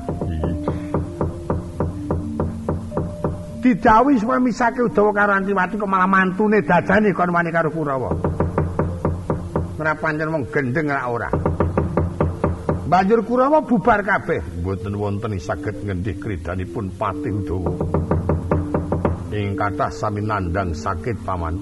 Didawi 3.65 4.21
supaya 4.21 4.37
misake 4.37 4.77
Udawa 4.77 5.09
karo 5.09 5.31
Antiwati 5.33 5.79
kok 5.81 5.89
malah 5.89 6.05
mantune 6.05 6.61
dadane 6.61 7.09
kon 7.15 7.33
wani 7.33 7.49
karo 7.49 7.73
Kurawa. 7.73 8.13
ora 9.75 9.91
pancen 9.97 10.29
wong 10.29 10.45
gendeng 10.53 10.93
ora 10.93 11.03
ora. 11.09 11.29
Banjur 12.85 13.25
Kurawa 13.25 13.65
bubar 13.65 14.05
kabeh. 14.05 14.61
Mboten 14.61 14.93
wonten 14.93 15.33
saged 15.41 15.81
ngendih 15.81 16.21
kridanipun 16.21 16.93
Patih 16.93 17.33
Udawa. 17.33 17.73
Ing 19.33 19.57
kathah 19.57 19.89
sami 19.89 20.21
nandang 20.21 20.77
sakit 20.77 21.25
paman. 21.25 21.57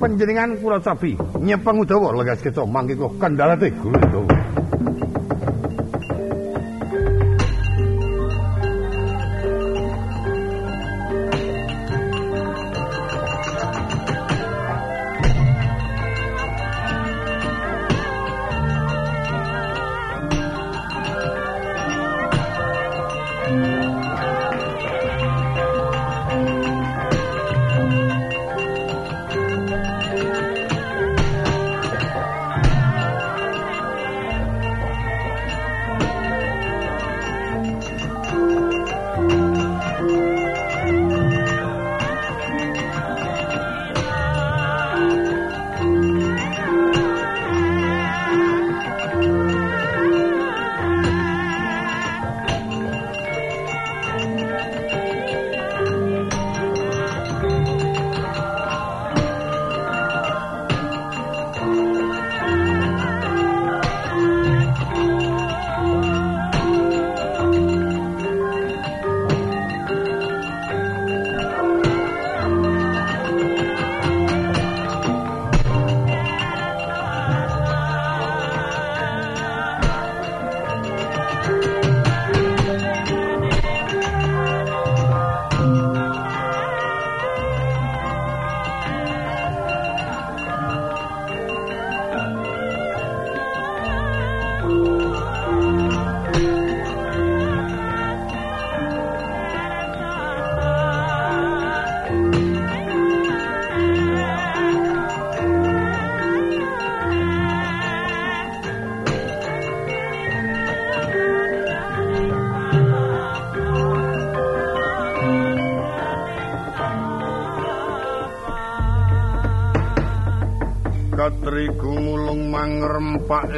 Panjenengan 0.00 0.56
kula 0.56 0.80
cabi 0.80 1.12
nyepeng 1.44 1.84
Udawa 1.84 2.16
legas 2.16 2.40
kita 2.40 2.64
mangke 2.64 2.96
kok 2.96 3.20
kendhalate 3.20 3.68
Guru 3.76 4.00
Udawa. 4.00 4.39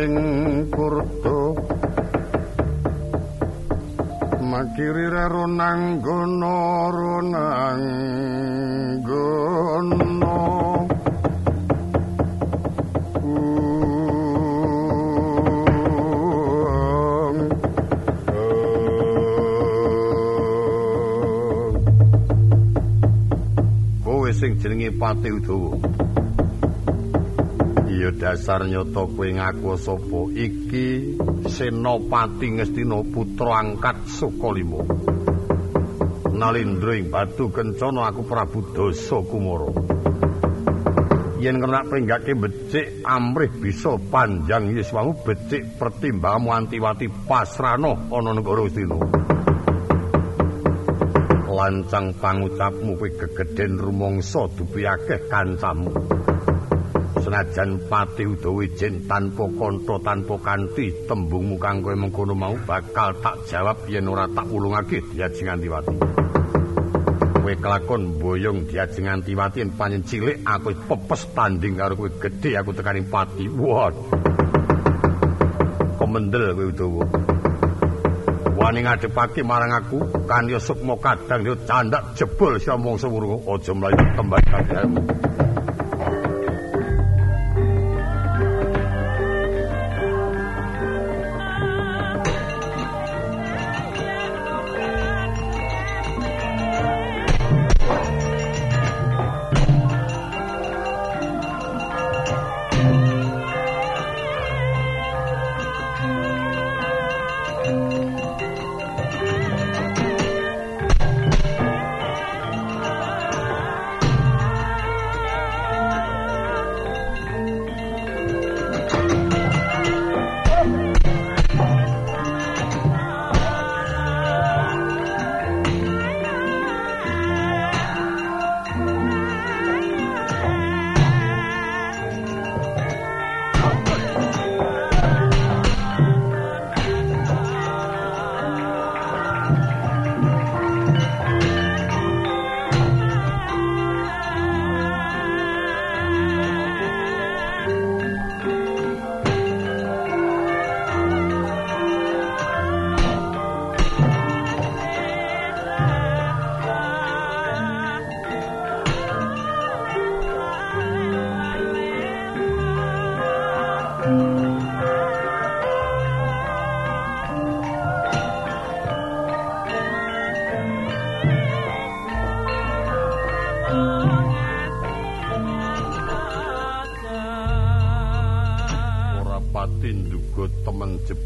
Ing 0.01 0.17
kurdo 0.73 1.39
makiri 4.51 5.05
rero 5.13 5.45
nanggono 5.59 6.57
ronanggono 6.97 8.33
Kowe 24.05 24.31
sing 24.35 24.53
jenenge 24.61 24.91
Pati 25.01 25.29
Udawa 25.31 25.92
dasar 28.23 28.63
nyoto 28.71 29.11
kowe 29.11 29.27
ngaku 29.35 29.75
sapa 29.75 30.21
iki 30.31 31.19
Senopati 31.51 32.55
Ngastina 32.55 33.03
putra 33.11 33.59
angkat 33.59 34.07
Sukalima. 34.07 34.79
Nalindra 36.31 36.95
ing 36.95 37.11
batu 37.11 37.51
kencana 37.51 38.15
aku 38.15 38.23
Prabu 38.23 38.63
Dasa 38.71 39.19
Kumara. 39.27 39.75
Yen 41.43 41.59
kena 41.59 41.83
penggake 41.83 42.39
becik 42.39 43.03
amrih 43.03 43.51
bisa 43.59 43.99
panjang 43.99 44.71
yiswamu 44.71 45.19
becik 45.27 45.75
pertimbanganmu 45.83 46.55
antiwati 46.55 47.11
pasrana 47.27 48.07
ana 48.07 48.31
negara 48.39 48.63
Astina. 48.71 49.03
Lancang 51.51 52.15
pangucapmu 52.23 52.95
kowe 52.95 53.11
gegeden 53.19 53.83
rumangsa 53.83 54.47
dupi 54.55 54.87
akeh 54.87 55.27
kancamu. 55.27 56.22
Senajan 57.23 57.79
pati 57.87 58.27
udawa 58.27 58.67
ijen 58.67 59.07
tanpa 59.07 59.47
kanta 59.55 59.95
tanpa 60.03 60.35
kanthi 60.43 60.91
tembungmu 61.07 61.55
kang 61.55 61.79
kowe 61.79 61.95
mengkono 61.95 62.35
mau 62.35 62.59
bakal 62.67 63.15
tak 63.23 63.47
jawab 63.47 63.79
yen 63.87 64.11
ora 64.11 64.27
tak 64.27 64.51
ulungake 64.51 64.99
diajeng 65.15 65.55
antiwati 65.55 65.95
kowe 67.39 67.55
kelakon 67.63 68.19
boyong 68.19 68.67
diajeng 68.67 69.07
antiwati 69.07 69.63
yen 69.63 69.71
panjen 69.79 70.03
cilik 70.03 70.43
aku 70.43 70.75
pepes 70.91 71.23
tanding 71.31 71.79
karo 71.79 71.95
kowe 71.95 72.11
gedhe 72.11 72.59
aku 72.59 72.71
tekaning 72.75 73.07
pati. 73.07 73.47
Waduh 73.47 74.07
komendel 76.03 76.59
kowe 76.59 76.67
udawa. 76.75 77.05
Wani 78.59 78.83
ngadepake 78.83 79.47
marang 79.47 79.75
aku 79.79 79.99
kanthi 80.27 80.59
sukma 80.59 80.99
kadang 80.99 81.47
yo 81.47 81.55
candak 81.67 82.19
jebol 82.19 82.59
siomong 82.59 82.99
sewurung 82.99 83.43
aja 83.47 83.73
mlayu 83.75 84.03
tembak 84.19 84.43
kabeh 84.51 85.52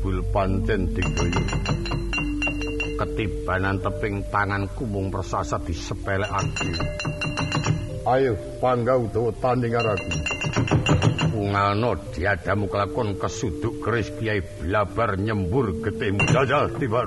jebul 0.06 0.22
pancen 0.30 0.86
digaya. 0.94 1.42
Ketibanan 2.94 3.82
teping 3.82 4.22
tanganku 4.30 4.86
mung 4.86 5.10
persasat 5.10 5.66
disepelekake. 5.66 6.70
Ayo, 8.06 8.38
pangga 8.62 8.94
utawa 8.94 9.34
tanding 9.42 9.74
aku. 9.74 10.10
Ungalno 11.34 11.98
diadamu 12.14 12.70
kelakon 12.70 13.18
kesuduk 13.18 13.82
keris 13.82 14.14
Kiai 14.14 14.38
Blabar 14.38 15.18
nyembur 15.18 15.74
getihmu 15.82 16.22
jajal 16.30 16.70
tiba. 16.78 17.02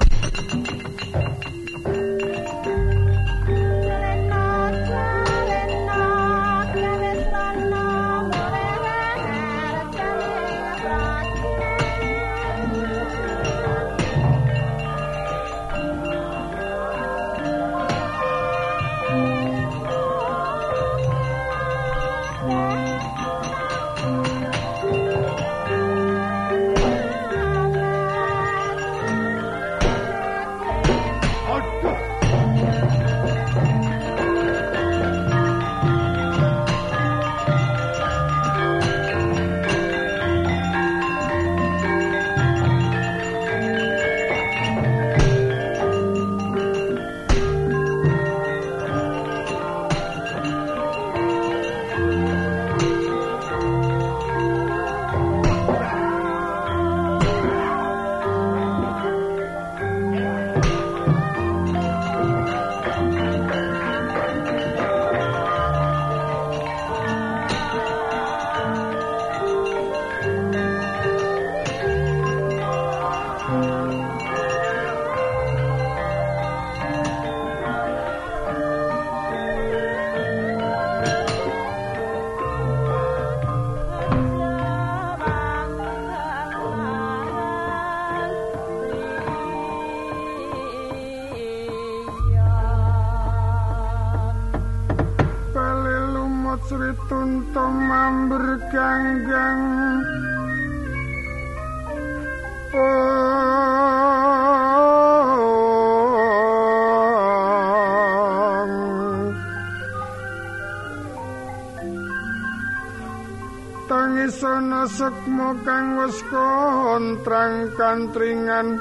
Tangisana 113.89 114.85
sekmo 114.93 115.57
kang 115.65 115.97
wis 115.97 116.21
kontrang 116.29 117.73
kantringan 117.73 118.77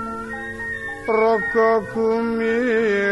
raga 1.08 1.80
gumilang 1.96 3.08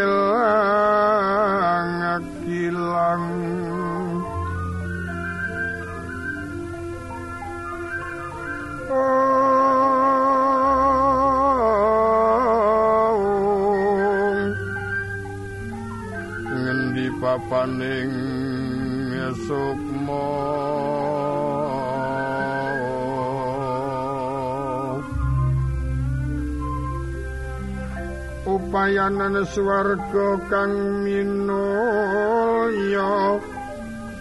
upayanan 28.87 29.43
swarga 29.51 30.39
kang 30.47 31.03
minulya 31.03 31.43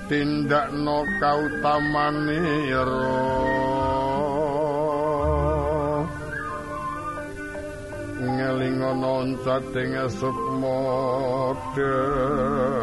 tindakno 0.10 1.06
kautamane 1.22 2.66
ngelingono 8.26 9.38
cating 9.46 9.94
sukma 10.10 10.82
dedengan 11.78 12.74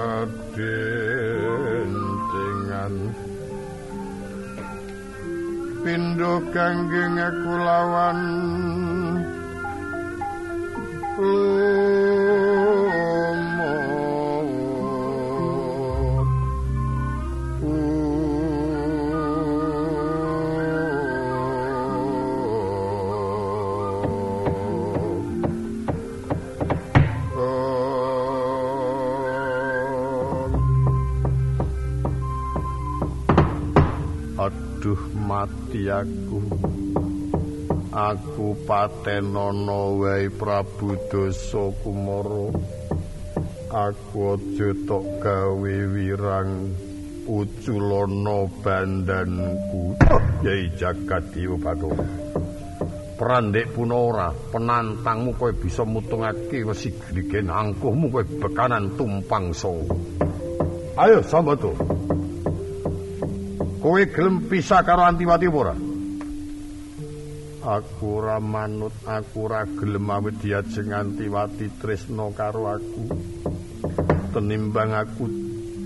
pindho 5.83 6.47
kangge 6.55 7.27
kulawan 7.43 8.42
Aduh 34.43 34.99
mati 35.15 35.87
aku. 35.87 36.43
Aku 37.93 38.57
patenana 38.65 39.93
wae 40.01 40.33
Prabu 40.33 40.97
Dasa 41.13 41.69
Kumara. 41.85 42.49
Aku 43.69 44.33
aja 44.33 44.73
tok 44.89 45.05
gawe 45.21 45.77
wirang 45.93 46.73
uculana 47.29 48.49
bandanku. 48.65 49.93
Yai 50.41 50.73
jagat 50.81 51.37
dewa 51.37 51.61
Bathara. 51.61 52.09
Prandek 53.21 53.77
pun 53.77 53.93
ora 53.93 54.33
penantangmu 54.33 55.37
kowe 55.37 55.53
bisa 55.53 55.85
mutungake 55.85 56.65
wesi 56.65 56.97
grigen 56.97 57.53
angkuhmu 57.53 58.09
kowe 58.09 58.25
bekanan 58.25 58.97
tumpang 58.97 59.53
so. 59.53 59.85
Ayo 60.97 61.21
sambato. 61.29 61.77
Kowe 63.85 64.01
gelem 64.09 64.49
pisah 64.49 64.81
karo 64.81 65.05
Antiwati 65.05 65.45
ora? 65.53 65.92
Aku 67.63 68.19
ora 68.19 68.43
manut, 68.43 68.91
aku 69.07 69.47
ora 69.47 69.63
gelem 69.63 70.11
awit 70.11 70.35
diajeng 70.43 70.91
Antiwati 70.91 71.71
tresna 71.79 72.27
karo 72.35 72.67
aku. 72.67 73.07
Tenimbang 74.35 74.91
aku 74.91 75.31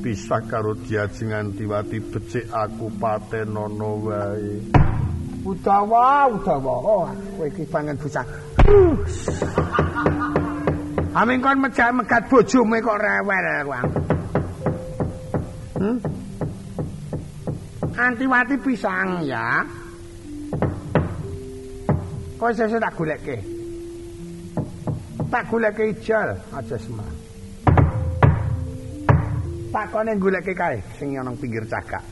pisah 0.00 0.40
karo 0.48 0.72
diajeng 0.72 1.36
Antiwati 1.36 2.00
becik 2.00 2.48
aku 2.48 2.88
patenana 2.96 3.92
wae. 3.92 4.56
Udawa, 5.44 6.32
Udawa. 6.32 6.74
Oh, 6.80 7.04
kowe 7.12 7.44
iki 7.44 7.68
pangen 7.68 8.00
bocah. 8.00 8.24
Amin 11.20 11.44
kon 11.44 11.60
mejak 11.60 11.92
megat 11.92 12.24
bojomu 12.32 12.80
kok 12.80 13.00
rewel 13.04 13.46
kuwi. 13.68 13.80
Hmm? 15.76 16.00
Antiwati 18.00 18.56
pisang 18.64 19.28
ya. 19.28 19.60
Kok 22.36 22.52
sesuk 22.52 22.76
tak 22.76 22.92
goleke. 22.92 23.36
Tak 25.32 25.48
goleke 25.48 25.88
ijal 25.88 26.36
aja 26.52 26.76
semar. 26.76 27.08
Takone 29.72 30.12
goleke 30.20 30.52
kae 30.52 30.76
sing 31.00 31.16
ana 31.16 31.32
pinggir 31.32 31.64
cagak. 31.64 32.04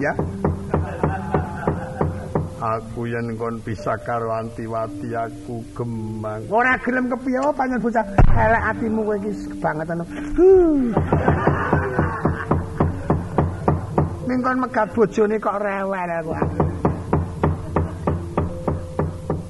Ya. 0.00 0.16
Aku 2.56 3.04
yen 3.04 3.36
kon 3.36 3.60
pisah 3.60 4.00
karo 4.00 4.32
Antiwati 4.32 5.12
aku 5.12 5.60
gemang. 5.76 6.40
Ora 6.48 6.72
gelem 6.80 7.12
kepiye 7.12 7.40
oh, 7.44 7.52
panjen 7.52 7.84
bocah 7.84 8.04
elek 8.32 8.62
atimu 8.72 9.00
kowe 9.04 9.16
iki 9.20 9.32
kebangetan. 9.52 10.00
Huh. 10.40 10.88
Ning 14.26 14.42
kon 14.42 14.58
megat 14.58 14.90
bojone 14.90 15.38
kok 15.38 15.62
rewel 15.62 16.10
aku. 16.18 16.34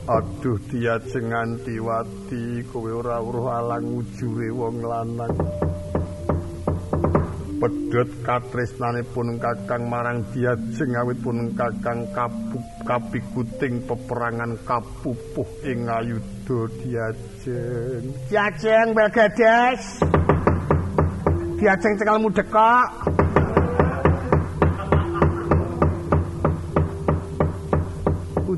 Aduh 0.06 0.60
diajeng 0.70 1.34
Antiwati 1.34 2.62
kowe 2.70 2.90
ora 2.94 3.18
weruh 3.18 3.50
alang 3.50 3.90
ujure 3.90 4.54
wong 4.54 4.84
lanang. 4.84 5.34
pedhot 7.56 8.10
katresnanipun 8.22 9.40
Kakang 9.40 9.88
marang 9.88 10.22
Diajeng 10.30 10.92
awit 11.00 11.18
pun 11.24 11.50
Kakang 11.56 12.06
kapuk 12.12 12.64
kapikuting 12.84 13.82
peperangan 13.88 14.60
kapupuh 14.62 15.48
ing 15.66 15.88
ayuda 15.88 16.60
Diajeng. 16.84 18.04
Diajeng 18.28 18.88
Bagades. 18.92 19.82
Diajeng 21.56 21.94
cekelmu 21.96 22.28
dekok. 22.30 23.15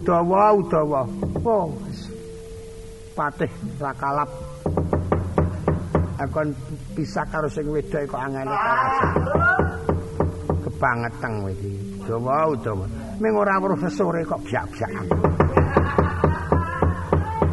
Udawa, 0.08 0.56
Udawa. 0.56 1.04
Oh, 1.44 1.68
patih 3.12 3.52
rakalap. 3.76 4.32
Akon 6.16 6.56
pisah 6.96 7.28
karo 7.28 7.44
sing 7.52 7.68
wedok 7.68 8.08
kok 8.08 8.16
angene 8.16 8.56
kebangetan 10.64 11.44
kowe 11.44 11.52
iki 11.52 11.72
dawa 12.08 12.56
dawa 12.56 12.88
ming 13.20 13.36
ora 13.36 13.60
weruh 13.60 13.78
sesore 13.78 14.24
kok 14.24 14.40
biak-biakan 14.48 15.06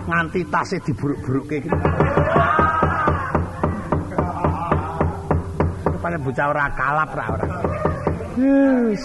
nganti 0.08 0.40
tase 0.48 0.80
diburuk-burukke 0.80 1.60
iki 1.60 1.70
Kepala 5.92 6.18
bocah 6.24 6.48
ora 6.50 6.66
kalap 6.72 7.10
ra 7.20 7.26
ora. 7.36 7.48
Yes. 8.40 9.04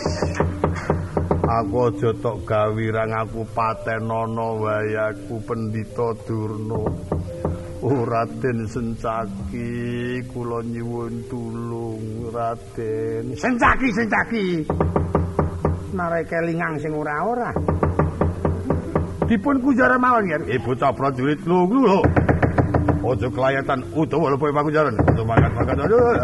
Aku 1.51 1.91
aja 1.91 2.15
tok 2.23 2.47
gawirang 2.47 3.11
aku 3.11 3.43
patenono 3.51 4.63
wae 4.63 4.95
aku 4.95 5.43
pendhita 5.43 6.15
Durna. 6.23 6.79
Raden 7.81 8.69
Sencaki, 8.71 10.21
kula 10.31 10.63
nyuwun 10.63 11.27
tulung 11.27 12.31
Raden. 12.31 13.35
Sencaki, 13.35 13.89
Sencaki. 13.91 14.47
Narai 15.91 16.23
kelingang 16.23 16.79
sing 16.79 16.95
ora-ora. 16.95 17.51
Dipun 19.27 19.59
kunjara 19.59 19.99
mawon 19.99 20.31
ya. 20.31 20.39
Eh 20.47 20.61
bocah 20.63 20.95
prajurit 20.95 21.43
lungguh 21.43 21.83
lho. 21.83 21.99
Aja 23.11 23.27
kelayatan 23.27 23.81
utawa 23.91 24.31
lho 24.31 24.39
pakunjaran. 24.39 24.95
Aja 24.95 25.23
makan-makan 25.27 25.83
aduh. 25.83 26.15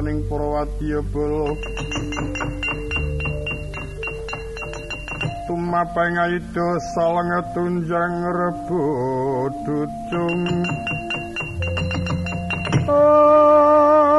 Suraning 0.00 0.24
para 0.32 0.46
wadyabala 0.48 1.52
tumapeng 5.44 6.16
ayudha 6.16 6.68
saleng 6.96 7.44
tunjang 7.52 8.16
rebut 8.32 9.52
ducung. 9.68 10.44
Oh 12.88 14.09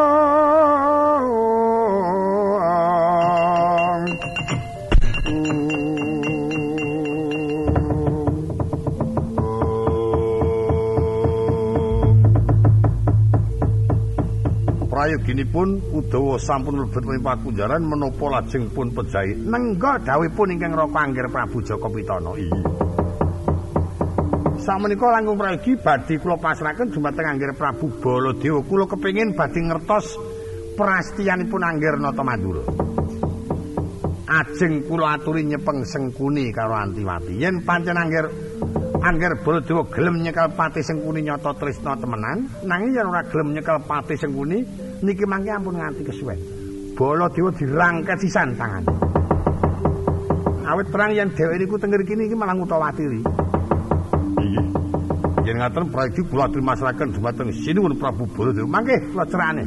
prayoginipun 15.02 15.82
Udawa 15.98 16.38
sampun 16.38 16.78
mlebet 16.78 17.02
ing 17.10 17.26
pakunjaran 17.26 17.82
menapa 17.82 18.38
lajeng 18.38 18.70
pun 18.70 18.94
pejahi 18.94 19.34
nengga 19.34 19.98
dawuhipun 20.06 20.54
ingkang 20.54 20.78
Raka 20.78 21.00
Angger 21.02 21.26
Prabu 21.26 21.58
Jaka 21.66 21.90
Pitana. 21.90 22.38
Iya. 22.38 22.62
Samenika 24.62 25.10
langkung 25.10 25.42
prayogi 25.42 25.74
badhe 25.82 26.22
kula 26.22 26.38
pasrahaken 26.38 26.94
dumateng 26.94 27.34
Angger 27.34 27.58
Prabu 27.58 27.90
Baladewa. 27.98 28.62
Kula 28.62 28.86
kepengin 28.86 29.34
badhe 29.34 29.58
ngertos 29.66 30.06
prastiyanipun 30.78 31.66
Angger 31.66 31.98
Nata 31.98 32.22
Mandura 32.22 32.62
Ajeng 34.30 34.86
kula 34.86 35.18
aturi 35.18 35.50
nyepeng 35.50 35.82
sengkuni 35.82 36.54
karo 36.54 36.78
Antiwati. 36.78 37.42
Yen 37.42 37.66
pancen 37.66 37.98
Angger 37.98 38.30
Angger 39.02 39.34
Baladewa 39.42 39.82
gelem 39.90 40.22
nyekel 40.22 40.54
pati 40.54 40.86
sengkuni 40.86 41.26
nyata 41.26 41.58
tresna 41.58 41.98
temenan 41.98 42.46
nanging 42.70 42.94
yen 42.94 43.10
ora 43.10 43.26
gelem 43.26 43.50
nyekel 43.58 43.82
pati 43.82 44.14
sengkuni 44.14 44.91
niki 45.02 45.26
mangke 45.26 45.50
ampun 45.50 45.78
nganti 45.78 46.06
kesuwen. 46.06 46.40
Bala 46.98 47.28
dewa 47.34 47.50
dirangket 47.50 48.18
sisan 48.22 48.54
tangan. 48.54 48.84
Awit 50.62 50.88
perang 50.94 51.12
yang 51.12 51.30
dheweke 51.34 51.58
niku 51.66 51.76
tengger 51.82 52.06
kini 52.06 52.30
iki 52.30 52.36
malah 52.38 52.54
ngutawatiri. 52.54 53.22
Iya. 54.46 54.62
Yen 55.42 55.58
ngaten 55.58 55.90
prajurit 55.90 56.30
kula 56.30 56.46
aturi 56.46 56.62
masyarakat 56.62 57.06
dumateng 57.18 57.50
sinuwun 57.50 57.98
Prabu 57.98 58.30
Baladewa. 58.30 58.70
Mangke 58.70 58.96
kula 59.10 59.26
cerane. 59.26 59.66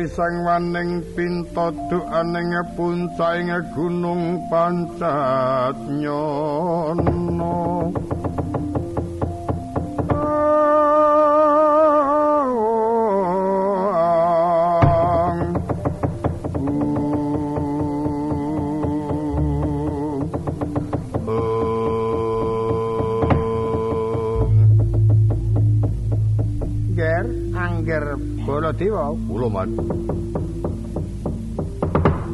Trisang 0.00 0.48
waning 0.48 1.04
pinto 1.12 1.68
duaning 1.92 2.56
puncaing 2.72 3.52
gunung 3.76 4.40
pancat 4.48 5.76
nyono 6.00 7.52
Baladewa 29.66 30.20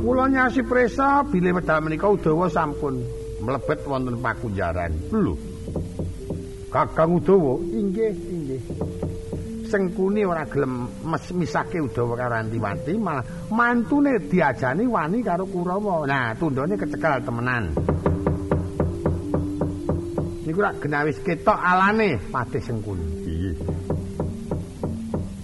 kula 0.06 0.30
nyasi 0.30 0.62
presa 0.62 1.26
bilih 1.26 1.58
wedal 1.58 1.82
menika 1.82 2.06
Udawa 2.06 2.46
sampun 2.46 3.02
mlebet 3.42 3.82
wonten 3.90 4.16
pakunjaran. 4.22 4.94
Lho. 5.10 5.34
Kakang 6.70 7.18
Udawa. 7.18 7.58
Inggih 7.74 8.14
inggih. 8.14 8.62
Sengkuni 9.66 10.22
ora 10.22 10.46
gelem 10.46 10.86
misake 11.34 11.82
Udawa 11.82 12.14
karo 12.14 12.38
Antiwati 12.38 12.94
malah 12.96 13.26
mantune 13.50 14.22
diajani 14.30 14.86
wani 14.86 15.26
karo 15.26 15.44
Kurawa. 15.50 16.06
Nah 16.06 16.32
tundone 16.38 16.78
kecekel 16.78 17.26
temenan. 17.26 17.74
Niku 20.46 20.62
rak 20.62 20.78
genawis 20.78 21.18
ketok 21.18 21.58
alane 21.58 22.22
Patih 22.30 22.62
Sengkuni 22.62 23.05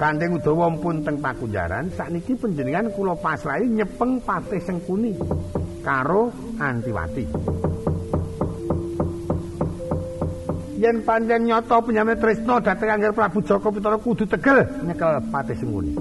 iya 0.02 0.10
Kandeng 0.10 0.34
Udawa 0.34 0.66
pun 0.82 1.06
teng 1.06 1.22
pakunjaran 1.22 1.86
sakniki 1.94 2.34
panjenengan 2.34 2.90
kula 2.90 3.14
pasrahi 3.14 3.70
nyepeng 3.70 4.18
Patih 4.26 4.58
Sengkuni 4.58 5.14
karo 5.86 6.34
Antiwati. 6.58 7.22
Yen 10.82 11.06
pancen 11.06 11.46
nyata 11.46 11.78
penyame 11.86 12.18
Trisna 12.18 12.58
dhateng 12.58 12.90
Angger 12.98 13.14
Prabu 13.14 13.46
Jaka 13.46 13.70
Pitara 13.70 13.94
kudu 13.94 14.26
tegel 14.26 14.66
nyekel 14.82 15.22
Patih 15.30 15.54
Sengkuni. 15.62 15.94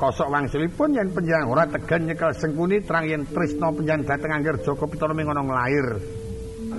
Kosok 0.00 0.32
wangsulipun 0.32 0.96
yen 0.96 1.12
panjenengan 1.12 1.52
ora 1.52 1.68
tegel 1.68 2.08
nyekel 2.08 2.32
Sengkuni 2.32 2.80
terang 2.80 3.04
yen 3.04 3.28
Trisna 3.28 3.68
panjenengan 3.68 4.08
dhateng 4.08 4.32
Angger 4.40 4.56
Jaka 4.64 4.88
Pitara 4.88 5.12
mengono 5.12 5.44
nglair. 5.44 6.00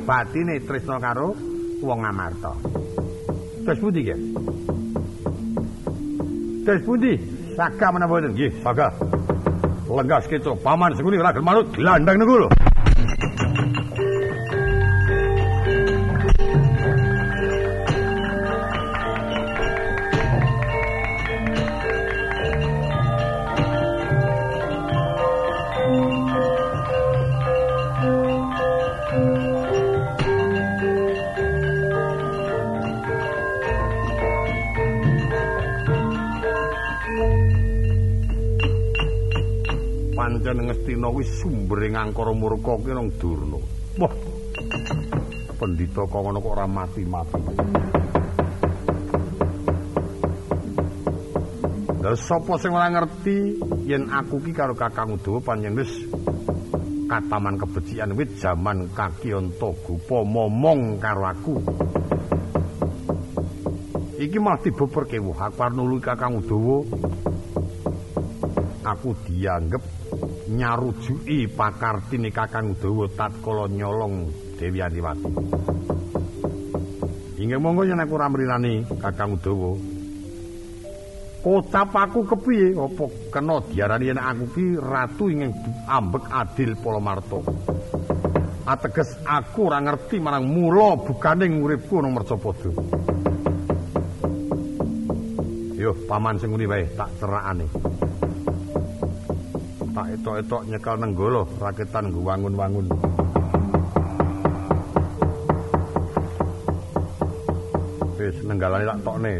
Batine 0.01 0.57
Trisna 0.65 0.97
karo 0.97 1.37
wong 1.85 1.99
Amarta. 2.01 2.57
Terus 3.63 3.79
pundi 3.79 4.01
nggih? 4.03 4.62
Terus 6.63 6.81
pundi? 6.87 7.19
Saka 7.59 7.91
menapa 7.91 8.17
mboten? 8.17 8.31
Nggih, 8.31 8.51
saka. 8.63 8.87
Lenggas 9.91 10.25
keco 10.31 10.55
paman 10.63 10.95
gelem 10.95 11.43
manut 11.43 11.67
glandang 11.75 12.17
niku 12.17 12.47
lho. 12.47 12.49
Ngestina 40.73 41.05
wis 41.13 41.29
sumbering 41.37 41.93
angkara 41.93 42.33
murka 42.33 42.73
ki 42.81 42.97
nang 42.97 43.13
Durna. 43.21 43.61
Wah. 44.01 44.13
Pendhita 45.53 46.01
kok 46.09 46.17
ngono 46.17 46.41
kok 46.41 46.53
ora 46.57 46.65
mati-mati. 46.65 47.41
Lah 52.01 52.17
sapa 52.17 52.57
sing 52.57 52.73
ora 52.73 52.89
ngerti 52.89 53.37
yen 53.85 54.09
aku 54.09 54.41
ki 54.41 54.51
karo 54.51 54.73
Kakang 54.73 55.13
Udawa 55.13 55.39
panjenengan 55.45 55.85
wis 55.85 55.93
kataman 57.05 57.61
kebecikan 57.61 58.17
wit 58.17 58.33
jaman 58.41 58.89
kaki 58.97 59.37
onto 59.37 59.77
gupa 59.85 60.25
momong 60.25 60.97
karo 60.97 61.23
aku. 61.29 61.55
Iki 64.17 64.37
mah 64.41 64.57
dibeperke 64.57 65.21
wah 65.21 65.53
aku 65.53 65.61
arep 65.61 65.77
nulungi 65.77 66.01
Kakang 66.01 66.41
Udawa. 66.41 66.81
Aku 68.83 69.15
dianggep 69.23 69.92
nyarujuki 70.53 71.49
pakartine 71.49 72.29
Kakang 72.29 72.77
Udawa 72.77 73.09
tatkala 73.09 73.65
nyolong 73.65 74.29
Dewi 74.61 74.79
Antiwati. 74.85 75.29
Inggih 77.41 77.59
monggo 77.59 77.83
yen 77.83 77.99
aku 77.99 78.13
ora 78.15 78.29
mrinani 78.29 78.85
Kakang 79.01 79.35
Udawa. 79.35 79.73
Kocap 81.43 81.91
aku 81.91 82.23
kepiye 82.23 82.71
apa 82.71 83.03
kena 83.33 83.59
diarani 83.67 84.07
yen 84.13 84.21
aku 84.21 84.45
ki 84.55 84.65
ratu 84.79 85.27
ing 85.27 85.51
ambek 85.89 86.29
adil 86.31 86.77
Polomarto. 86.79 87.43
Ateges 88.63 89.19
aku 89.27 89.67
ora 89.67 89.83
ngerti 89.83 90.23
marang 90.23 90.47
mula 90.47 90.95
bukane 91.03 91.51
uripku 91.51 91.99
nang 91.99 92.15
Mercapada. 92.15 92.71
Yo 95.75 95.91
paman 96.07 96.39
sing 96.39 96.55
ngene 96.55 96.63
wae 96.71 96.87
tak 96.95 97.11
cerakane. 97.19 97.67
Tak 99.93 100.09
etok-etok 100.09 100.61
nyekel 100.73 100.95
nenggolo 100.97 101.45
raketan 101.61 102.09
wangun-wangun. 102.09 102.89
Wis 108.17 108.37
nenggalane 108.41 108.89
tak 108.89 108.99
tokne. 109.05 109.33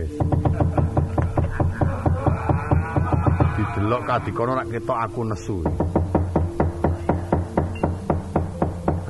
Didelok 3.57 4.01
kadikono 4.05 4.51
rak 4.53 4.69
ketok 4.69 4.99
aku 5.01 5.21
nesu. 5.25 5.57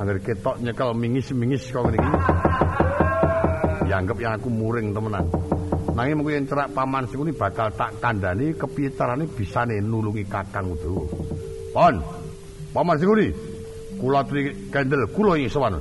Angger 0.00 0.18
ketok 0.24 0.56
nyekel 0.64 0.90
mingis-mingis 0.96 1.68
kok 1.68 1.84
ngene 1.84 2.00
iki. 2.00 2.12
Dianggep 3.84 4.16
yang 4.16 4.40
aku 4.40 4.48
muring 4.48 4.96
temenan. 4.96 5.28
Nanging 5.94 6.18
mengko 6.18 6.34
yen 6.34 6.48
cerak 6.50 6.74
paman 6.74 7.06
sing 7.06 7.22
bakal 7.38 7.70
tak 7.70 7.94
kandhani 8.02 8.50
kepiye 8.58 8.90
carane 8.98 9.30
bisane 9.30 9.78
nulungi 9.78 10.26
Kakang 10.26 10.74
Udawa. 10.74 11.23
Pon. 11.74 11.98
Paman. 12.72 12.98
Kula 13.98 14.18
aturi 14.22 14.70
kendel 14.72 15.06
kula 15.14 15.34
ing 15.38 15.50
sowan. 15.50 15.74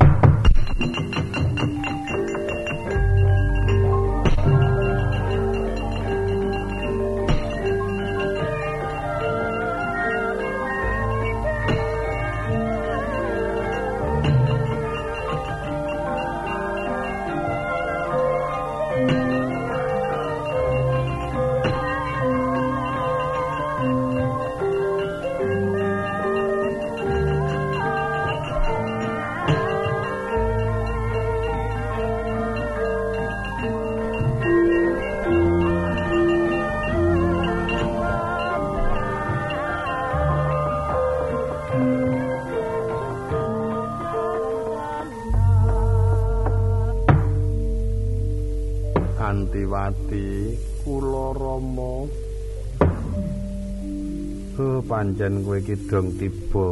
Dong 55.64 56.12
tiba 56.20 56.68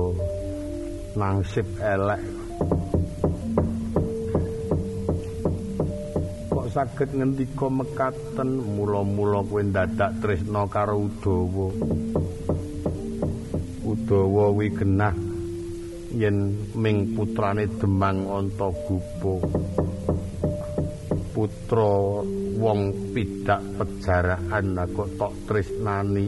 nangsip 1.16 1.64
elek. 1.80 2.20
Kok 6.52 6.68
saged 6.68 7.16
ngendika 7.16 7.72
mekaten 7.72 8.60
mula-mula 8.60 9.48
kowe 9.48 9.64
dadak 9.64 10.12
tresna 10.20 10.68
karo 10.68 11.08
Udawa. 11.08 11.68
Udawa 13.88 14.46
wi 14.60 14.68
genah 14.76 15.16
yen 16.12 16.52
ming 16.76 17.16
putrane 17.16 17.72
Demang 17.80 18.28
Antagupa 18.28 19.40
putra 21.32 21.96
wong 22.60 22.92
pidak 23.16 23.64
pejarahan 23.80 24.76
kok 24.92 25.10
tok 25.16 25.34
tresnani 25.48 26.28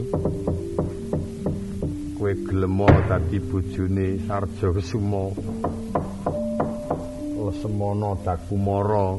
gelem 2.54 2.86
dadi 3.10 3.42
bojone 3.42 4.14
Sarja 4.30 4.70
Kesuma. 4.70 5.26
Semana 7.58 8.14
Dakumara. 8.22 9.18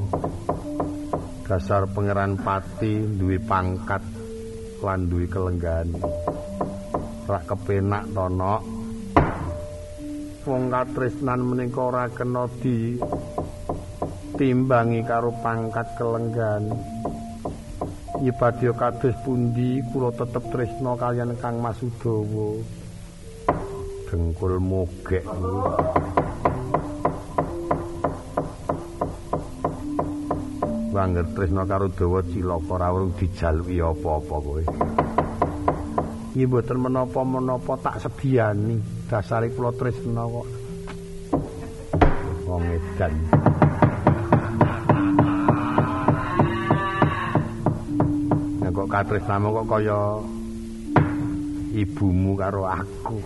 Dasar 1.43 1.83
pangeran 1.91 2.39
pati 2.39 2.95
duwe 2.95 3.35
pangkat 3.43 3.99
lan 4.79 5.11
duwe 5.11 5.27
kelenggahan. 5.27 5.91
Rak 7.27 7.43
kepenak 7.43 8.07
to 8.15 8.25
nok 8.31 8.61
wong 10.45 10.69
katresnan 10.69 11.41
menika 11.41 11.89
ora 11.89 12.05
kena 12.07 12.45
di 12.61 12.95
timbangi 14.39 15.03
karo 15.03 15.35
pangkat 15.43 15.87
kelenggahan. 15.99 16.71
Ibadah 18.15 18.73
kados 18.79 19.15
pundi 19.27 19.83
kula 19.91 20.15
tetep 20.15 20.43
tresna 20.53 20.95
kalian 20.95 21.35
Kang 21.35 21.59
Mas 21.59 21.83
Udawa 21.83 22.84
dengkul 24.15 24.63
mogek 24.63 25.27
Wangger 30.95 31.27
tresna 31.35 31.67
karo 31.67 31.91
dawa 31.91 32.23
cilaka 32.23 32.71
ora 32.71 32.87
urung 32.95 33.11
dijaluki 33.19 33.83
apa-apa 33.83 34.35
kowe. 34.39 34.63
Nggih 36.31 36.47
mboten 36.47 36.77
menapa-menapa 36.79 37.75
tak 37.83 37.99
sediani, 37.99 38.79
dasare 39.11 39.51
kula 39.51 39.75
tresna 39.75 40.23
kok. 40.23 40.47
Wong 42.47 42.63
edan. 42.63 43.13
Nek 48.63 48.71
kok 48.71 48.87
katresnamu 48.87 49.51
kok 49.51 49.67
kaya 49.67 49.99
ibumu 51.75 52.39
karo 52.39 52.63
aku. 52.71 53.19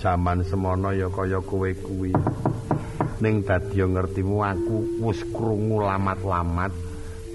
Zaman 0.00 0.40
semono 0.48 0.90
ya 0.96 1.12
kaya 1.12 1.38
kowe 1.44 1.70
kuwi. 1.76 2.10
ning 3.22 3.46
dadi 3.46 3.78
ngertimu 3.78 4.42
aku 4.42 4.98
wis 5.06 5.22
krungu 5.30 5.78
lamat-lamat 5.86 6.74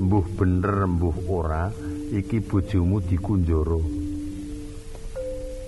mbuh 0.04 0.26
bener 0.36 0.84
mbuh 0.84 1.16
ora 1.32 1.72
iki 2.12 2.44
bojomu 2.44 3.00
dikunjara 3.00 3.80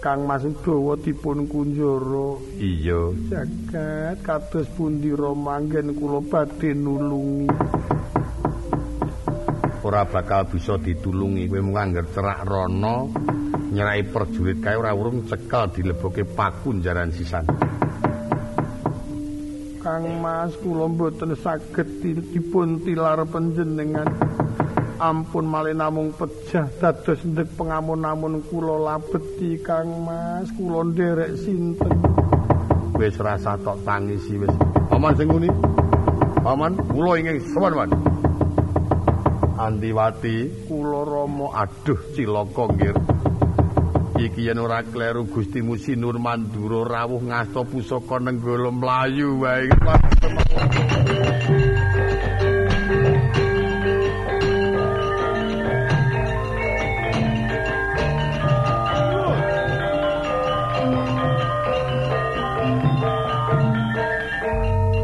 Kang 0.04 0.28
Mas 0.28 0.44
Udawa 0.44 1.00
dipun 1.00 1.48
kunjara 1.48 2.36
iya 2.60 3.16
jagat 3.32 4.20
kados 4.28 4.68
pundi 4.76 5.16
romanggen 5.16 5.96
kula 5.96 6.20
badhe 6.20 6.76
nulungi 6.76 7.48
ora 9.84 10.04
bakal 10.04 10.48
bisa 10.52 10.76
ditulungi 10.76 11.48
kowe 11.48 11.62
mung 11.64 11.80
angger 11.80 12.06
cerak 12.12 12.44
rono 12.44 13.08
nyerai 13.72 14.04
perjurit 14.04 14.60
kae 14.60 14.76
ora 14.76 14.92
urung 14.92 15.24
cekel 15.24 15.72
dileboke 15.72 16.28
paku 16.28 16.84
jaran 16.84 17.14
sisan 17.14 17.46
Kang 19.80 20.20
Mas 20.20 20.52
kula 20.60 20.92
mboten 20.92 21.34
saged 21.40 22.04
dipun 22.04 22.84
tilar 22.84 23.24
panjenengan. 23.24 24.12
Ampun 25.00 25.48
malih 25.48 25.72
namung 25.72 26.12
pejah 26.12 26.68
dados 26.84 27.24
ndek 27.24 27.48
pengamun-amun 27.56 28.44
kula 28.52 28.76
labeti 28.76 29.56
Kang 29.64 29.88
Mas 30.04 30.52
kula 30.60 30.84
nderek 30.84 31.32
sinten. 31.40 31.96
Wis 33.00 33.16
rasa 33.24 33.56
tok 33.64 33.80
tangisi 33.88 34.36
wis. 34.36 34.52
Paman 34.92 35.16
sing 35.16 35.32
nguni. 35.32 35.50
Paman 36.44 36.76
kula 36.92 37.16
ingin 37.16 37.40
sowan, 37.56 37.72
Paman. 37.72 38.09
Andiwati 39.60 40.47
kula 40.72 41.03
Rama 41.03 41.51
aduh 41.51 41.99
cilaka 42.16 42.64
nggih. 42.72 42.95
iki 44.20 44.47
yen 44.47 44.60
ora 44.60 44.84
kleru 44.84 45.24
Gustimu 45.32 45.80
Sinur 45.80 46.20
Mandura 46.20 46.84
rawuh 46.84 47.24
ngasta 47.24 47.64
pusaka 47.64 48.20
nenggala 48.20 48.72
mlayu 48.72 49.39
wae. 49.39 49.68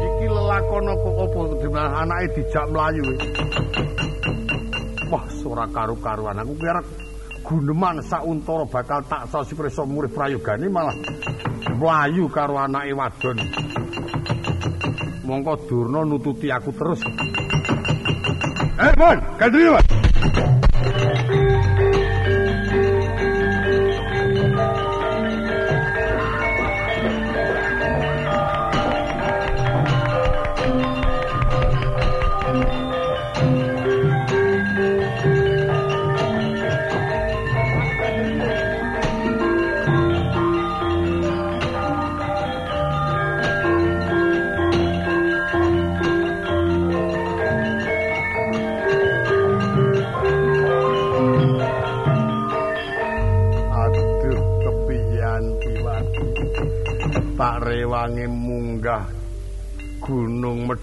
Iki 0.06 0.26
lelakon 0.28 0.86
apa 0.92 1.08
apa 1.24 1.40
dimana 1.60 1.88
anake 2.04 2.26
dijak 2.36 2.66
mlayu 2.68 3.04
ora 5.46 5.70
karu-karuan 5.70 6.42
aku 6.42 6.54
kira 6.58 6.82
guneman 7.46 8.02
sauntara 8.02 8.66
bakal 8.66 9.00
tak 9.06 9.30
sasi 9.30 9.54
prisa 9.54 9.86
murih 9.86 10.10
prayogane 10.10 10.66
malah 10.66 10.96
mlayu 11.78 12.26
karo 12.26 12.58
anake 12.58 12.92
wadon. 12.92 13.38
Mongko 15.26 15.54
Durna 15.66 16.06
nututi 16.06 16.46
aku 16.54 16.70
terus. 16.70 17.02
Eh, 18.78 18.92
Mon, 18.94 19.18
kadri, 19.38 19.66
Mon. 19.66 19.95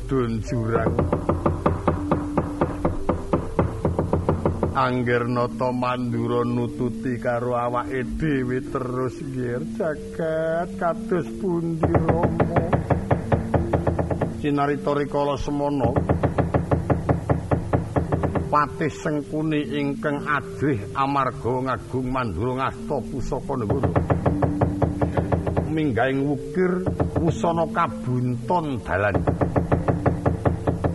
Medun 0.04 0.44
jurang. 0.44 0.94
Angger 4.76 5.24
nata 5.32 5.72
mandura 5.72 6.44
nututi 6.44 7.16
karo 7.24 7.56
awake 7.56 8.04
dhewe 8.20 8.60
terus 8.68 9.16
nggih. 9.24 9.64
Jagat 9.80 10.70
kados 10.76 11.28
pundi 11.40 11.88
Rama? 11.88 12.64
Cinarita 14.44 14.92
rikala 14.92 15.40
semana. 15.40 15.88
Patih 18.52 18.92
Sengkuni 18.92 19.66
ingkang 19.80 20.28
adrih 20.28 20.84
amarga 20.94 21.54
ngagung 21.64 22.08
mandura 22.12 22.52
ngasta 22.60 22.98
pusaka 23.08 23.54
negara 23.58 23.90
minggahing 25.74 26.22
wukir 26.30 26.86
wusana 27.18 27.66
kabunton 27.74 28.78
dalan 28.86 29.18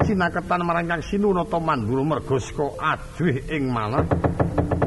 sinaketan 0.09 0.65
marang 0.65 0.89
Kang 0.89 1.05
Sinunata 1.05 1.61
Mandura 1.61 2.01
merga 2.01 2.41
saka 2.41 2.73
adwih 2.81 3.45
ing 3.53 3.69
manah 3.69 4.09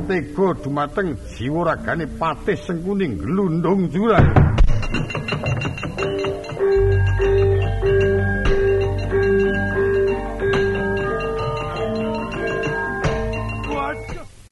tega 0.10 0.58
dumateng 0.58 1.14
jiwa 1.38 1.62
ragane 1.62 2.10
patih 2.18 2.58
sengkuning 2.58 3.22
glundung 3.22 3.86
jurang 3.94 4.51